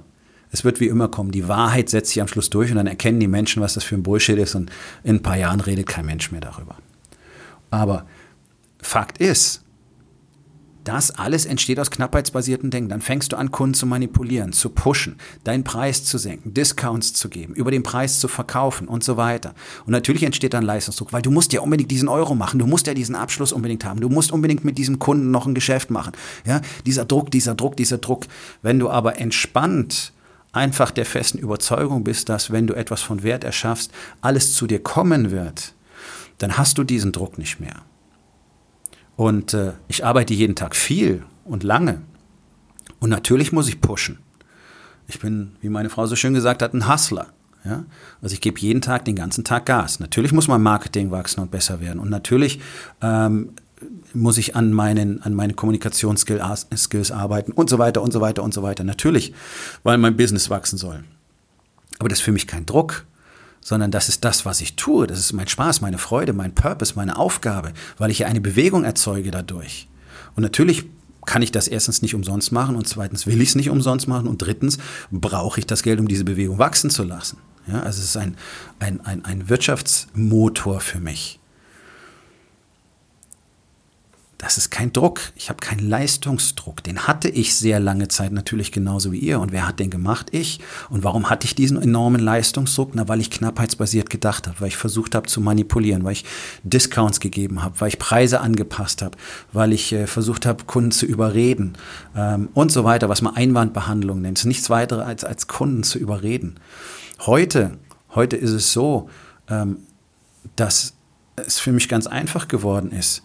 Es 0.49 0.63
wird 0.63 0.79
wie 0.79 0.87
immer 0.87 1.07
kommen. 1.07 1.31
Die 1.31 1.47
Wahrheit 1.47 1.89
setzt 1.89 2.09
sich 2.09 2.21
am 2.21 2.27
Schluss 2.27 2.49
durch 2.49 2.71
und 2.71 2.77
dann 2.77 2.87
erkennen 2.87 3.19
die 3.19 3.27
Menschen, 3.27 3.61
was 3.61 3.75
das 3.75 3.83
für 3.83 3.95
ein 3.95 4.03
Bullshit 4.03 4.39
ist 4.39 4.55
und 4.55 4.71
in 5.03 5.17
ein 5.17 5.23
paar 5.23 5.37
Jahren 5.37 5.59
redet 5.59 5.85
kein 5.85 6.07
Mensch 6.07 6.31
mehr 6.31 6.41
darüber. 6.41 6.75
Aber 7.69 8.07
Fakt 8.81 9.19
ist, 9.19 9.61
das 10.83 11.11
alles 11.11 11.45
entsteht 11.45 11.79
aus 11.79 11.91
knappheitsbasierten 11.91 12.71
Denken. 12.71 12.89
Dann 12.89 13.01
fängst 13.01 13.31
du 13.31 13.37
an, 13.37 13.51
Kunden 13.51 13.73
zu 13.73 13.85
manipulieren, 13.85 14.51
zu 14.51 14.69
pushen, 14.69 15.17
deinen 15.43 15.63
Preis 15.63 16.03
zu 16.03 16.17
senken, 16.17 16.53
Discounts 16.53 17.13
zu 17.13 17.29
geben, 17.29 17.53
über 17.53 17.71
den 17.71 17.83
Preis 17.83 18.19
zu 18.19 18.27
verkaufen 18.27 18.87
und 18.87 19.03
so 19.03 19.17
weiter. 19.17 19.53
Und 19.85 19.91
natürlich 19.91 20.23
entsteht 20.23 20.53
dann 20.53 20.63
Leistungsdruck, 20.63 21.13
weil 21.13 21.21
du 21.21 21.31
musst 21.31 21.53
ja 21.53 21.61
unbedingt 21.61 21.91
diesen 21.91 22.09
Euro 22.09 22.35
machen, 22.35 22.59
du 22.59 22.65
musst 22.65 22.87
ja 22.87 22.93
diesen 22.93 23.15
Abschluss 23.15 23.51
unbedingt 23.51 23.85
haben, 23.85 24.01
du 24.01 24.09
musst 24.09 24.31
unbedingt 24.31 24.65
mit 24.65 24.77
diesem 24.77 24.99
Kunden 24.99 25.31
noch 25.31 25.45
ein 25.45 25.55
Geschäft 25.55 25.91
machen. 25.91 26.13
Ja, 26.45 26.61
dieser 26.85 27.05
Druck, 27.05 27.31
dieser 27.31 27.55
Druck, 27.55 27.77
dieser 27.77 27.99
Druck. 27.99 28.25
Wenn 28.61 28.79
du 28.79 28.89
aber 28.89 29.19
entspannt 29.19 30.13
einfach 30.51 30.91
der 30.91 31.05
festen 31.05 31.37
Überzeugung 31.37 32.03
bist, 32.03 32.29
dass 32.29 32.51
wenn 32.51 32.67
du 32.67 32.73
etwas 32.73 33.01
von 33.01 33.23
Wert 33.23 33.43
erschaffst, 33.43 33.91
alles 34.21 34.53
zu 34.53 34.67
dir 34.67 34.81
kommen 34.81 35.31
wird, 35.31 35.73
dann 36.39 36.57
hast 36.57 36.77
du 36.77 36.83
diesen 36.83 37.11
Druck 37.11 37.37
nicht 37.37 37.59
mehr. 37.59 37.83
Und 39.21 39.53
äh, 39.53 39.73
ich 39.87 40.03
arbeite 40.03 40.33
jeden 40.33 40.55
Tag 40.55 40.75
viel 40.75 41.23
und 41.45 41.61
lange. 41.61 42.01
Und 42.99 43.11
natürlich 43.11 43.51
muss 43.51 43.67
ich 43.67 43.79
pushen. 43.79 44.17
Ich 45.07 45.19
bin, 45.19 45.51
wie 45.61 45.69
meine 45.69 45.91
Frau 45.91 46.07
so 46.07 46.15
schön 46.15 46.33
gesagt 46.33 46.63
hat, 46.63 46.73
ein 46.73 46.91
Hustler. 46.91 47.27
Ja? 47.63 47.85
Also 48.23 48.33
ich 48.33 48.41
gebe 48.41 48.59
jeden 48.59 48.81
Tag, 48.81 49.05
den 49.05 49.15
ganzen 49.15 49.43
Tag 49.43 49.67
Gas. 49.67 49.99
Natürlich 49.99 50.31
muss 50.31 50.47
mein 50.47 50.63
Marketing 50.63 51.11
wachsen 51.11 51.39
und 51.39 51.51
besser 51.51 51.79
werden. 51.79 51.99
Und 51.99 52.09
natürlich 52.09 52.61
ähm, 53.03 53.51
muss 54.15 54.39
ich 54.39 54.55
an 54.55 54.73
meinen, 54.73 55.21
an 55.21 55.35
meinen 55.35 55.55
Kommunikationsskills 55.55 57.11
arbeiten 57.11 57.51
und 57.51 57.69
so 57.69 57.77
weiter 57.77 58.01
und 58.01 58.11
so 58.11 58.21
weiter 58.21 58.41
und 58.41 58.55
so 58.55 58.63
weiter. 58.63 58.83
Natürlich, 58.83 59.35
weil 59.83 59.99
mein 59.99 60.17
Business 60.17 60.49
wachsen 60.49 60.79
soll. 60.79 61.03
Aber 61.99 62.09
das 62.09 62.17
ist 62.17 62.25
für 62.25 62.31
mich 62.31 62.47
kein 62.47 62.65
Druck 62.65 63.05
sondern 63.61 63.91
das 63.91 64.09
ist 64.09 64.25
das, 64.25 64.45
was 64.45 64.61
ich 64.61 64.75
tue. 64.75 65.07
Das 65.07 65.19
ist 65.19 65.33
mein 65.33 65.47
Spaß, 65.47 65.81
meine 65.81 65.97
Freude, 65.97 66.33
mein 66.33 66.53
Purpose, 66.53 66.93
meine 66.95 67.17
Aufgabe, 67.17 67.73
weil 67.97 68.11
ich 68.11 68.19
ja 68.19 68.27
eine 68.27 68.41
Bewegung 68.41 68.83
erzeuge 68.83 69.31
dadurch. 69.31 69.87
Und 70.35 70.43
natürlich 70.43 70.85
kann 71.25 71.41
ich 71.41 71.51
das 71.51 71.67
erstens 71.67 72.01
nicht 72.01 72.15
umsonst 72.15 72.51
machen 72.51 72.75
und 72.75 72.87
zweitens 72.87 73.27
will 73.27 73.41
ich 73.41 73.49
es 73.49 73.55
nicht 73.55 73.69
umsonst 73.69 74.07
machen 74.07 74.27
und 74.27 74.39
drittens 74.39 74.79
brauche 75.11 75.59
ich 75.59 75.67
das 75.67 75.83
Geld, 75.83 75.99
um 75.99 76.07
diese 76.07 76.23
Bewegung 76.23 76.57
wachsen 76.57 76.89
zu 76.89 77.03
lassen. 77.03 77.37
Ja, 77.67 77.81
also 77.81 77.99
es 77.99 78.05
ist 78.05 78.17
ein, 78.17 78.35
ein, 78.79 79.01
ein, 79.01 79.23
ein 79.23 79.49
Wirtschaftsmotor 79.49 80.79
für 80.79 80.99
mich 80.99 81.40
das 84.41 84.57
ist 84.57 84.71
kein 84.71 84.91
Druck. 84.91 85.21
Ich 85.35 85.49
habe 85.49 85.59
keinen 85.59 85.87
Leistungsdruck. 85.87 86.83
Den 86.83 87.05
hatte 87.05 87.29
ich 87.29 87.53
sehr 87.55 87.79
lange 87.79 88.07
Zeit 88.07 88.31
natürlich 88.31 88.71
genauso 88.71 89.11
wie 89.11 89.19
ihr. 89.19 89.39
Und 89.39 89.51
wer 89.51 89.67
hat 89.67 89.79
den 89.79 89.91
gemacht? 89.91 90.29
Ich. 90.31 90.59
Und 90.89 91.03
warum 91.03 91.29
hatte 91.29 91.45
ich 91.45 91.53
diesen 91.53 91.79
enormen 91.79 92.19
Leistungsdruck? 92.19 92.95
Na, 92.95 93.07
weil 93.07 93.21
ich 93.21 93.29
knappheitsbasiert 93.29 94.09
gedacht 94.09 94.47
habe, 94.47 94.59
weil 94.59 94.69
ich 94.69 94.77
versucht 94.77 95.13
habe 95.13 95.27
zu 95.27 95.41
manipulieren, 95.41 96.03
weil 96.03 96.13
ich 96.13 96.25
Discounts 96.63 97.19
gegeben 97.19 97.61
habe, 97.61 97.79
weil 97.79 97.89
ich 97.89 97.99
Preise 97.99 98.41
angepasst 98.41 99.03
habe, 99.03 99.15
weil 99.53 99.73
ich 99.73 99.93
äh, 99.93 100.07
versucht 100.07 100.47
habe, 100.47 100.63
Kunden 100.63 100.91
zu 100.91 101.05
überreden 101.05 101.73
ähm, 102.15 102.49
und 102.55 102.71
so 102.71 102.83
weiter, 102.83 103.09
was 103.09 103.21
man 103.21 103.35
Einwandbehandlung 103.35 104.21
nennt. 104.21 104.43
Nichts 104.45 104.71
weiteres 104.71 105.05
als, 105.05 105.23
als 105.23 105.47
Kunden 105.49 105.83
zu 105.83 105.99
überreden. 105.99 106.55
Heute, 107.27 107.77
heute 108.15 108.37
ist 108.37 108.49
es 108.49 108.73
so, 108.73 109.07
ähm, 109.47 109.77
dass 110.55 110.95
es 111.35 111.59
für 111.59 111.71
mich 111.71 111.87
ganz 111.87 112.07
einfach 112.07 112.47
geworden 112.47 112.91
ist 112.91 113.21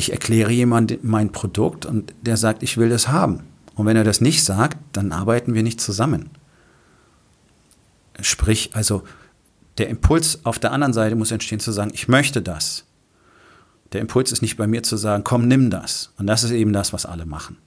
ich 0.00 0.12
erkläre 0.12 0.50
jemandem 0.50 0.98
mein 1.02 1.30
Produkt 1.30 1.84
und 1.84 2.14
der 2.22 2.38
sagt, 2.38 2.62
ich 2.62 2.78
will 2.78 2.88
das 2.88 3.08
haben. 3.08 3.44
Und 3.74 3.84
wenn 3.84 3.96
er 3.96 4.04
das 4.04 4.22
nicht 4.22 4.42
sagt, 4.42 4.78
dann 4.92 5.12
arbeiten 5.12 5.52
wir 5.54 5.62
nicht 5.62 5.78
zusammen. 5.78 6.30
Sprich, 8.20 8.70
also 8.72 9.02
der 9.76 9.88
Impuls 9.88 10.40
auf 10.44 10.58
der 10.58 10.72
anderen 10.72 10.94
Seite 10.94 11.16
muss 11.16 11.30
entstehen 11.30 11.60
zu 11.60 11.70
sagen, 11.70 11.90
ich 11.92 12.08
möchte 12.08 12.40
das. 12.40 12.86
Der 13.92 14.00
Impuls 14.00 14.32
ist 14.32 14.40
nicht 14.40 14.56
bei 14.56 14.66
mir 14.66 14.82
zu 14.82 14.96
sagen, 14.96 15.22
komm, 15.22 15.46
nimm 15.48 15.68
das. 15.68 16.12
Und 16.18 16.26
das 16.26 16.44
ist 16.44 16.52
eben 16.52 16.72
das, 16.72 16.94
was 16.94 17.04
alle 17.04 17.26
machen. 17.26 17.58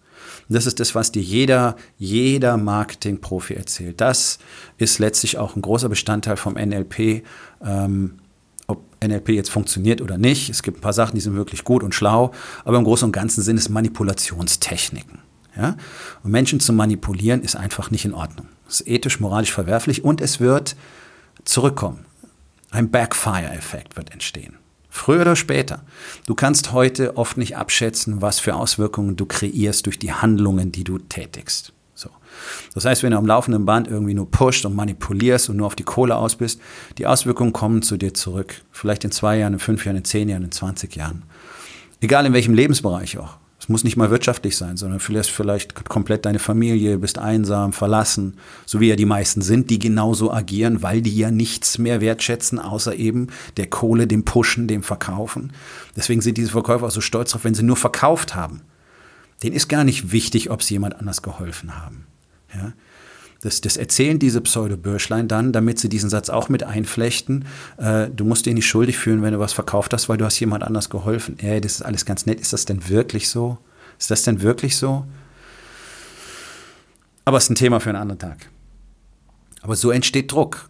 Das 0.50 0.66
ist 0.66 0.80
das, 0.80 0.96
was 0.96 1.12
dir 1.12 1.22
jeder, 1.22 1.76
jeder 2.00 2.58
Marketing-Profi 2.58 3.54
erzählt. 3.54 4.02
Das 4.02 4.40
ist 4.78 4.98
letztlich 4.98 5.38
auch 5.38 5.56
ein 5.56 5.62
großer 5.62 5.90
Bestandteil 5.90 6.38
vom 6.38 6.56
NLP. 6.56 7.24
Ähm, 7.64 8.20
ob 8.68 8.84
NLP 9.04 9.30
jetzt 9.30 9.50
funktioniert 9.50 10.02
oder 10.02 10.18
nicht. 10.18 10.50
Es 10.50 10.64
gibt 10.64 10.78
ein 10.78 10.82
paar 10.82 10.94
Sachen, 10.94 11.16
die 11.16 11.22
sind 11.22 11.36
wirklich 11.36 11.64
gut 11.64 11.84
und 11.84 11.94
schlau, 11.94 12.32
aber 12.66 12.78
im 12.78 12.84
Großen 12.84 13.06
und 13.06 13.12
Ganzen 13.12 13.42
sind 13.42 13.58
es 13.58 13.70
Manipulationstechniken. 13.70 15.20
Ja? 15.56 15.76
Und 16.24 16.32
Menschen 16.32 16.60
zu 16.60 16.74
manipulieren 16.74 17.42
ist 17.42 17.56
einfach 17.56 17.92
nicht 17.92 18.06
in 18.06 18.14
Ordnung. 18.14 18.48
Es 18.68 18.82
ist 18.82 18.88
ethisch, 18.88 19.20
moralisch 19.20 19.52
verwerflich 19.52 20.04
und 20.04 20.22
es 20.22 20.40
wird 20.40 20.76
zurückkommen. 21.44 22.06
Ein 22.72 22.90
Backfire-Effekt 22.90 23.96
wird 23.96 24.12
entstehen. 24.12 24.58
Früher 24.90 25.22
oder 25.22 25.36
später. 25.36 25.84
Du 26.28 26.36
kannst 26.36 26.72
heute 26.72 27.18
oft 27.18 27.38
nicht 27.38 27.58
abschätzen, 27.58 28.22
was 28.22 28.40
für 28.40 28.56
Auswirkungen 28.56 29.16
du 29.16 29.26
kreierst 29.26 29.86
durch 29.86 29.98
die 29.98 30.14
Handlungen, 30.14 30.72
die 30.72 30.84
du 30.84 31.00
tätigst. 31.00 31.74
So. 31.96 32.10
Das 32.74 32.86
heißt, 32.86 33.04
wenn 33.04 33.12
du 33.12 33.18
am 33.18 33.26
laufenden 33.26 33.66
Band 33.66 33.88
irgendwie 33.88 34.14
nur 34.14 34.30
pusht 34.30 34.66
und 34.66 34.76
manipulierst 34.76 35.50
und 35.50 35.58
nur 35.58 35.68
auf 35.68 35.76
die 35.76 35.84
Kohle 35.84 36.16
aus 36.16 36.36
bist, 36.36 36.60
die 36.98 37.06
Auswirkungen 37.06 37.54
kommen 37.54 37.82
zu 37.82 37.98
dir 37.98 38.14
zurück. 38.14 38.62
Vielleicht 38.72 39.04
in 39.04 39.12
zwei 39.12 39.38
Jahren, 39.38 39.54
in 39.54 39.60
fünf 39.60 39.86
Jahren, 39.86 39.98
in 39.98 40.06
zehn 40.06 40.30
Jahren, 40.30 40.44
in 40.44 40.52
20 40.52 40.96
Jahren. 40.96 41.24
Egal 42.02 42.26
in 42.26 42.34
welchem 42.34 42.54
Lebensbereich 42.54 43.18
auch. 43.18 43.38
Es 43.60 43.70
muss 43.70 43.86
nicht 43.86 43.96
mal 43.96 44.10
wirtschaftlich 44.10 44.58
sein, 44.58 44.76
sondern 44.76 45.00
vielleicht, 45.00 45.30
vielleicht 45.30 45.86
komplett 45.86 46.26
deine 46.26 46.40
Familie, 46.40 46.98
bist 46.98 47.18
einsam, 47.18 47.72
verlassen, 47.72 48.36
so 48.66 48.82
wie 48.82 48.90
ja 48.90 48.98
die 48.98 49.06
meisten 49.06 49.42
sind, 49.42 49.70
die 49.70 49.80
genauso 49.80 50.34
agieren, 50.34 50.84
weil 50.84 51.02
die 51.02 51.16
ja 51.16 51.32
nichts 51.32 51.78
mehr 51.78 52.02
wertschätzen, 52.02 52.60
außer 52.60 52.94
eben 52.96 53.28
der 53.56 53.68
Kohle, 53.68 54.06
dem 54.06 54.26
Pushen, 54.26 54.68
dem 54.68 54.84
Verkaufen. 54.84 55.54
Deswegen 55.96 56.20
sind 56.20 56.38
diese 56.38 56.52
Verkäufer 56.52 56.88
auch 56.88 56.92
so 56.92 57.00
stolz 57.00 57.32
drauf, 57.32 57.46
wenn 57.46 57.54
sie 57.54 57.64
nur 57.64 57.78
verkauft 57.78 58.36
haben 58.36 58.64
denen 59.44 59.56
ist 59.56 59.68
gar 59.68 59.84
nicht 59.84 60.12
wichtig, 60.12 60.50
ob 60.50 60.64
sie 60.64 60.76
jemand 60.76 60.96
anders 60.96 61.22
geholfen 61.22 61.76
haben. 61.78 62.06
Ja? 62.54 62.74
Das, 63.42 63.60
das 63.60 63.76
erzählen 63.76 64.20
diese 64.20 64.40
Pseudo-Bürschlein 64.40 65.28
dann, 65.28 65.52
damit 65.52 65.78
sie 65.78 65.90
diesen 65.90 66.10
Satz 66.10 66.30
auch 66.30 66.48
mit 66.48 66.64
einflechten. 66.64 67.46
Äh, 67.76 68.10
du 68.10 68.24
musst 68.24 68.46
dich 68.46 68.54
nicht 68.54 68.68
schuldig 68.68 68.98
fühlen, 68.98 69.22
wenn 69.22 69.34
du 69.34 69.40
was 69.40 69.52
verkauft 69.52 69.94
hast, 69.94 70.08
weil 70.08 70.16
du 70.16 70.24
hast 70.24 70.40
jemand 70.40 70.64
anders 70.64 70.90
geholfen. 70.90 71.38
Ey, 71.40 71.60
das 71.60 71.74
ist 71.74 71.82
alles 71.82 72.06
ganz 72.06 72.26
nett. 72.26 72.40
Ist 72.40 72.54
das 72.54 72.64
denn 72.64 72.88
wirklich 72.88 73.28
so? 73.28 73.58
Ist 74.00 74.10
das 74.12 74.24
denn 74.24 74.42
wirklich 74.42 74.78
so? 74.78 75.06
Aber 77.26 77.38
es 77.38 77.44
ist 77.44 77.50
ein 77.50 77.56
Thema 77.56 77.82
für 77.82 77.90
einen 77.90 78.00
anderen 78.00 78.20
Tag. 78.20 78.50
Aber 79.62 79.76
so 79.76 79.92
entsteht 79.92 80.32
Druck. 80.32 80.70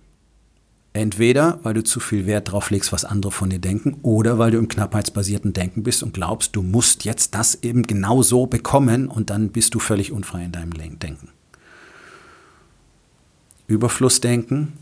Entweder, 0.96 1.60
weil 1.64 1.74
du 1.74 1.84
zu 1.84 2.00
viel 2.00 2.28
Wert 2.28 2.52
drauf 2.52 2.70
legst, 2.70 2.94
was 2.94 3.04
andere 3.04 3.32
von 3.32 3.50
dir 3.50 3.58
denken, 3.58 3.98
oder 4.04 4.38
weil 4.38 4.52
du 4.52 4.60
im 4.60 4.68
knappheitsbasierten 4.68 5.52
Denken 5.52 5.82
bist 5.82 6.04
und 6.04 6.14
glaubst, 6.14 6.56
du 6.56 6.62
musst 6.62 7.04
jetzt 7.04 7.34
das 7.34 7.64
eben 7.64 7.84
genau 7.84 8.22
so 8.22 8.46
bekommen 8.46 9.08
und 9.08 9.32
dann 9.32 9.50
bist 9.50 9.74
du 9.74 9.80
völlig 9.80 10.12
unfrei 10.12 10.46
in 10.46 10.52
deinem 10.52 10.74
Denken. 11.00 11.30
Überflussdenken, 13.66 14.74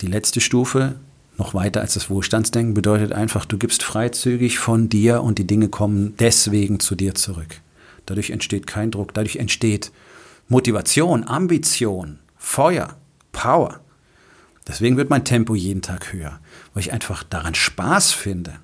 die 0.00 0.06
letzte 0.06 0.40
Stufe, 0.40 0.96
noch 1.38 1.54
weiter 1.54 1.80
als 1.80 1.94
das 1.94 2.10
Wohlstandsdenken, 2.10 2.74
bedeutet 2.74 3.12
einfach, 3.12 3.44
du 3.44 3.58
gibst 3.58 3.84
freizügig 3.84 4.58
von 4.58 4.88
dir 4.88 5.22
und 5.22 5.38
die 5.38 5.46
Dinge 5.46 5.68
kommen 5.68 6.14
deswegen 6.18 6.80
zu 6.80 6.96
dir 6.96 7.14
zurück. 7.14 7.60
Dadurch 8.06 8.30
entsteht 8.30 8.66
kein 8.66 8.90
Druck, 8.90 9.14
dadurch 9.14 9.36
entsteht 9.36 9.92
Motivation, 10.48 11.26
Ambition, 11.26 12.18
Feuer, 12.36 12.96
Power. 13.30 13.83
Deswegen 14.66 14.96
wird 14.96 15.10
mein 15.10 15.24
Tempo 15.24 15.54
jeden 15.54 15.82
Tag 15.82 16.12
höher, 16.12 16.38
weil 16.72 16.82
ich 16.82 16.92
einfach 16.92 17.22
daran 17.22 17.54
Spaß 17.54 18.12
finde. 18.12 18.54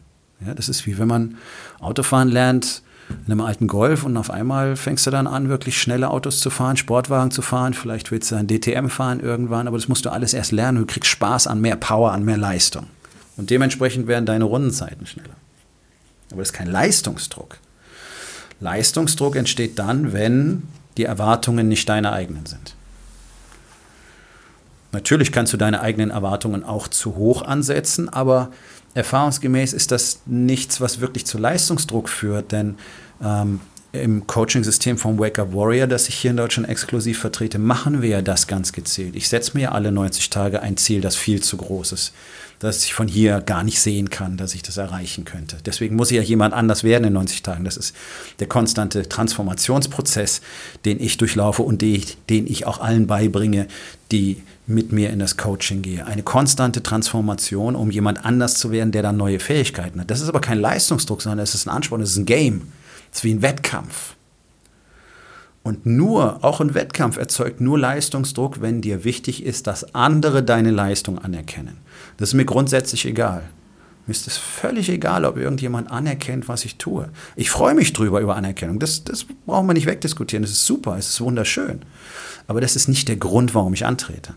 Ja, 0.45 0.55
das 0.55 0.69
ist 0.69 0.87
wie 0.87 0.99
wenn 0.99 1.09
man 1.09 1.37
Autofahren 1.81 2.29
lernt 2.29 2.83
in 3.27 3.33
einem 3.33 3.41
alten 3.41 3.67
Golf 3.67 4.05
und 4.05 4.17
auf 4.17 4.31
einmal 4.31 4.77
fängst 4.77 5.07
du 5.07 5.11
dann 5.11 5.27
an, 5.27 5.49
wirklich 5.49 5.81
schnelle 5.81 6.11
Autos 6.11 6.41
zu 6.41 6.49
fahren, 6.49 6.77
Sportwagen 6.77 7.31
zu 7.31 7.43
fahren, 7.43 7.75
vielleicht 7.75 8.11
willst 8.11 8.31
du 8.31 8.37
ein 8.37 8.47
DTM 8.47 8.89
fahren 8.89 9.21
irgendwann, 9.21 9.67
aber 9.67 9.77
das 9.77 9.89
musst 9.89 10.05
du 10.05 10.11
alles 10.11 10.33
erst 10.33 10.53
lernen. 10.53 10.79
Du 10.79 10.87
kriegst 10.87 11.11
Spaß 11.11 11.47
an 11.47 11.61
mehr 11.61 11.77
Power, 11.77 12.13
an 12.13 12.25
mehr 12.25 12.39
Leistung. 12.39 12.87
Und 13.37 13.51
dementsprechend 13.51 14.07
werden 14.07 14.27
deine 14.27 14.45
Rundenzeiten 14.45 15.07
schneller. 15.07 15.35
Aber 16.31 16.41
das 16.41 16.51
ist 16.51 16.55
kein 16.55 16.69
Leistungsdruck. 16.69 17.59
Leistungsdruck 18.61 19.37
entsteht 19.37 19.79
dann, 19.79 20.13
wenn 20.13 20.63
die 20.97 21.05
Erwartungen 21.05 21.69
nicht 21.69 21.89
deine 21.89 22.13
eigenen 22.13 22.47
sind. 22.47 22.75
Natürlich 24.93 25.33
kannst 25.33 25.53
du 25.53 25.57
deine 25.57 25.81
eigenen 25.81 26.11
Erwartungen 26.11 26.65
auch 26.65 26.89
zu 26.89 27.17
hoch 27.17 27.43
ansetzen, 27.43 28.09
aber 28.09 28.51
erfahrungsgemäß 28.95 29.73
ist 29.73 29.93
das 29.93 30.21
nichts, 30.27 30.81
was 30.81 31.01
wirklich 31.01 31.27
zu 31.27 31.39
Leistungsdruck 31.39 32.09
führt, 32.09 32.53
denn 32.53 32.77
ähm, 33.23 33.61
im 33.93 34.27
Coaching-System 34.27 34.99
vom 34.99 35.19
Wake 35.19 35.39
Up 35.39 35.53
Warrior, 35.53 35.87
das 35.87 36.09
ich 36.09 36.15
hier 36.15 36.31
in 36.31 36.37
Deutschland 36.37 36.69
exklusiv 36.69 37.19
vertrete, 37.19 37.59
machen 37.59 38.03
wir 38.03 38.09
ja 38.09 38.23
das 38.23 38.47
ganz 38.47 38.73
gezielt. 38.73 39.17
Ich 39.17 39.29
setze 39.29 39.57
mir 39.57 39.65
ja 39.65 39.73
alle 39.73 39.91
90 39.91 40.31
Tage 40.31 40.63
ein 40.63 40.77
Ziel, 40.77 41.01
das 41.01 41.17
viel 41.17 41.43
zu 41.43 41.57
groß 41.57 41.93
ist, 41.93 42.13
das 42.61 42.85
ich 42.85 42.95
von 42.95 43.09
hier 43.09 43.41
gar 43.41 43.65
nicht 43.65 43.81
sehen 43.81 44.09
kann, 44.09 44.37
dass 44.37 44.55
ich 44.55 44.63
das 44.63 44.77
erreichen 44.77 45.25
könnte. 45.25 45.57
Deswegen 45.65 45.97
muss 45.97 46.11
ich 46.13 46.19
ja 46.19 46.23
jemand 46.23 46.55
anders 46.55 46.85
werden 46.85 47.05
in 47.05 47.15
90 47.15 47.43
Tagen. 47.43 47.65
Das 47.65 47.77
ist 47.77 47.97
der 48.39 48.47
konstante 48.47 49.09
Transformationsprozess, 49.09 50.41
den 50.85 51.01
ich 51.01 51.17
durchlaufe 51.17 51.63
und 51.63 51.83
den 51.83 52.07
ich 52.29 52.67
auch 52.67 52.81
allen 52.81 53.09
beibringe, 53.09 53.67
die 54.13 54.43
mit 54.71 54.93
mir 54.93 55.11
in 55.11 55.19
das 55.19 55.37
Coaching 55.37 55.83
gehe. 55.83 56.07
Eine 56.07 56.23
konstante 56.23 56.83
Transformation, 56.83 57.77
um 57.77 57.91
jemand 57.91 58.25
anders 58.25 58.55
zu 58.55 58.71
werden, 58.71 58.93
der 58.93 59.03
dann 59.03 59.17
neue 59.17 59.41
Fähigkeiten 59.41 60.01
hat. 60.01 60.11
Das 60.11 60.21
ist 60.21 60.29
aber 60.29 60.41
kein 60.41 60.59
Leistungsdruck, 60.59 61.23
sondern 61.23 61.41
es 61.41 61.55
ist 61.55 61.67
ein 61.67 61.71
Ansporn, 61.71 62.01
es 62.01 62.11
ist 62.11 62.17
ein 62.17 62.27
Game. 62.27 62.73
Es 63.11 63.19
ist 63.19 63.25
wie 63.25 63.35
ein 63.35 63.43
Wettkampf. 63.43 64.15
Und 65.63 65.85
nur, 65.85 66.43
auch 66.43 66.61
ein 66.61 66.75
Wettkampf 66.75 67.19
erzeugt 67.19 67.61
nur 67.61 67.79
Leistungsdruck, 67.79 68.63
wenn 68.63 68.81
dir 68.81 69.05
wichtig 69.05 69.45
ist, 69.45 69.67
dass 69.67 69.95
andere 69.95 70.43
deine 70.43 70.71
Leistung 70.71 71.19
anerkennen. 71.19 71.77
Das 72.17 72.31
ist 72.31 72.35
mir 72.35 72.47
grundsätzlich 72.47 73.05
egal. 73.05 73.43
Mir 74.07 74.13
ist 74.13 74.27
es 74.27 74.39
völlig 74.39 74.89
egal, 74.89 75.25
ob 75.27 75.37
irgendjemand 75.37 75.91
anerkennt, 75.91 76.49
was 76.49 76.65
ich 76.65 76.77
tue. 76.77 77.11
Ich 77.37 77.51
freue 77.51 77.75
mich 77.75 77.93
drüber 77.93 78.21
über 78.21 78.37
Anerkennung. 78.37 78.79
Das, 78.79 79.05
das 79.05 79.27
brauchen 79.47 79.67
wir 79.67 79.75
nicht 79.75 79.87
wegdiskutieren. 79.87 80.43
Das 80.43 80.51
ist 80.51 80.65
super, 80.65 80.97
es 80.97 81.11
ist 81.11 81.21
wunderschön. 81.21 81.83
Aber 82.47 82.61
das 82.61 82.75
ist 82.75 82.89
nicht 82.89 83.09
der 83.09 83.17
Grund, 83.17 83.55
warum 83.55 83.75
ich 83.75 83.85
antrete. 83.85 84.35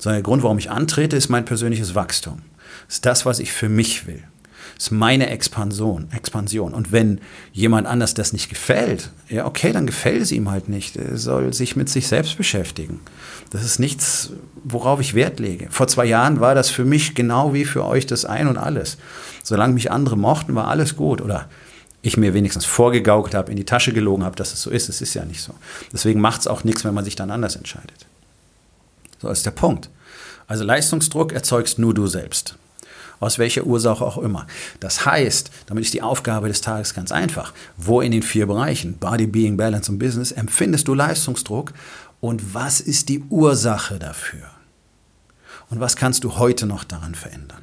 Sondern 0.00 0.16
der 0.16 0.24
Grund, 0.24 0.42
warum 0.42 0.58
ich 0.58 0.70
antrete, 0.70 1.16
ist 1.16 1.28
mein 1.28 1.44
persönliches 1.44 1.94
Wachstum. 1.94 2.42
Ist 2.88 3.06
das, 3.06 3.26
was 3.26 3.38
ich 3.38 3.52
für 3.52 3.68
mich 3.68 4.06
will 4.06 4.24
ist 4.80 4.90
meine 4.90 5.28
Expansion, 5.28 6.08
Expansion. 6.10 6.72
Und 6.72 6.90
wenn 6.90 7.20
jemand 7.52 7.86
anders 7.86 8.14
das 8.14 8.32
nicht 8.32 8.48
gefällt, 8.48 9.10
ja, 9.28 9.44
okay, 9.44 9.72
dann 9.72 9.86
gefällt 9.86 10.22
es 10.22 10.32
ihm 10.32 10.50
halt 10.50 10.70
nicht. 10.70 10.96
Er 10.96 11.18
soll 11.18 11.52
sich 11.52 11.76
mit 11.76 11.90
sich 11.90 12.08
selbst 12.08 12.38
beschäftigen. 12.38 13.00
Das 13.50 13.62
ist 13.62 13.78
nichts, 13.78 14.30
worauf 14.64 15.00
ich 15.00 15.12
Wert 15.12 15.38
lege. 15.38 15.68
Vor 15.70 15.86
zwei 15.86 16.06
Jahren 16.06 16.40
war 16.40 16.54
das 16.54 16.70
für 16.70 16.86
mich 16.86 17.14
genau 17.14 17.52
wie 17.52 17.66
für 17.66 17.84
euch 17.84 18.06
das 18.06 18.24
Ein 18.24 18.48
und 18.48 18.56
Alles. 18.56 18.96
Solange 19.42 19.74
mich 19.74 19.90
andere 19.90 20.16
mochten, 20.16 20.54
war 20.54 20.68
alles 20.68 20.96
gut. 20.96 21.20
Oder 21.20 21.50
ich 22.00 22.16
mir 22.16 22.32
wenigstens 22.32 22.64
vorgegaukelt 22.64 23.34
habe, 23.34 23.50
in 23.50 23.58
die 23.58 23.66
Tasche 23.66 23.92
gelogen 23.92 24.24
habe, 24.24 24.36
dass 24.36 24.54
es 24.54 24.62
so 24.62 24.70
ist. 24.70 24.88
Es 24.88 25.02
ist 25.02 25.12
ja 25.12 25.26
nicht 25.26 25.42
so. 25.42 25.52
Deswegen 25.92 26.22
macht 26.22 26.40
es 26.40 26.46
auch 26.46 26.64
nichts, 26.64 26.84
wenn 26.84 26.94
man 26.94 27.04
sich 27.04 27.16
dann 27.16 27.30
anders 27.30 27.56
entscheidet. 27.56 28.06
So 29.20 29.28
ist 29.28 29.46
der 29.46 29.50
Punkt. 29.52 29.90
Also 30.46 30.64
Leistungsdruck 30.64 31.32
erzeugst 31.32 31.78
nur 31.78 31.94
du 31.94 32.06
selbst 32.06 32.56
aus 33.20 33.38
welcher 33.38 33.64
Ursache 33.64 34.04
auch 34.04 34.18
immer. 34.18 34.46
Das 34.80 35.04
heißt, 35.04 35.50
damit 35.66 35.84
ist 35.84 35.94
die 35.94 36.02
Aufgabe 36.02 36.48
des 36.48 36.62
Tages 36.62 36.94
ganz 36.94 37.12
einfach. 37.12 37.52
Wo 37.76 38.00
in 38.00 38.12
den 38.12 38.22
vier 38.22 38.46
Bereichen, 38.46 38.96
Body, 38.96 39.26
Being, 39.26 39.56
Balance 39.56 39.92
und 39.92 39.98
Business, 39.98 40.32
empfindest 40.32 40.88
du 40.88 40.94
Leistungsdruck 40.94 41.72
und 42.20 42.54
was 42.54 42.80
ist 42.80 43.08
die 43.08 43.22
Ursache 43.28 43.98
dafür? 43.98 44.50
Und 45.68 45.80
was 45.80 45.96
kannst 45.96 46.24
du 46.24 46.38
heute 46.38 46.66
noch 46.66 46.82
daran 46.82 47.14
verändern? 47.14 47.62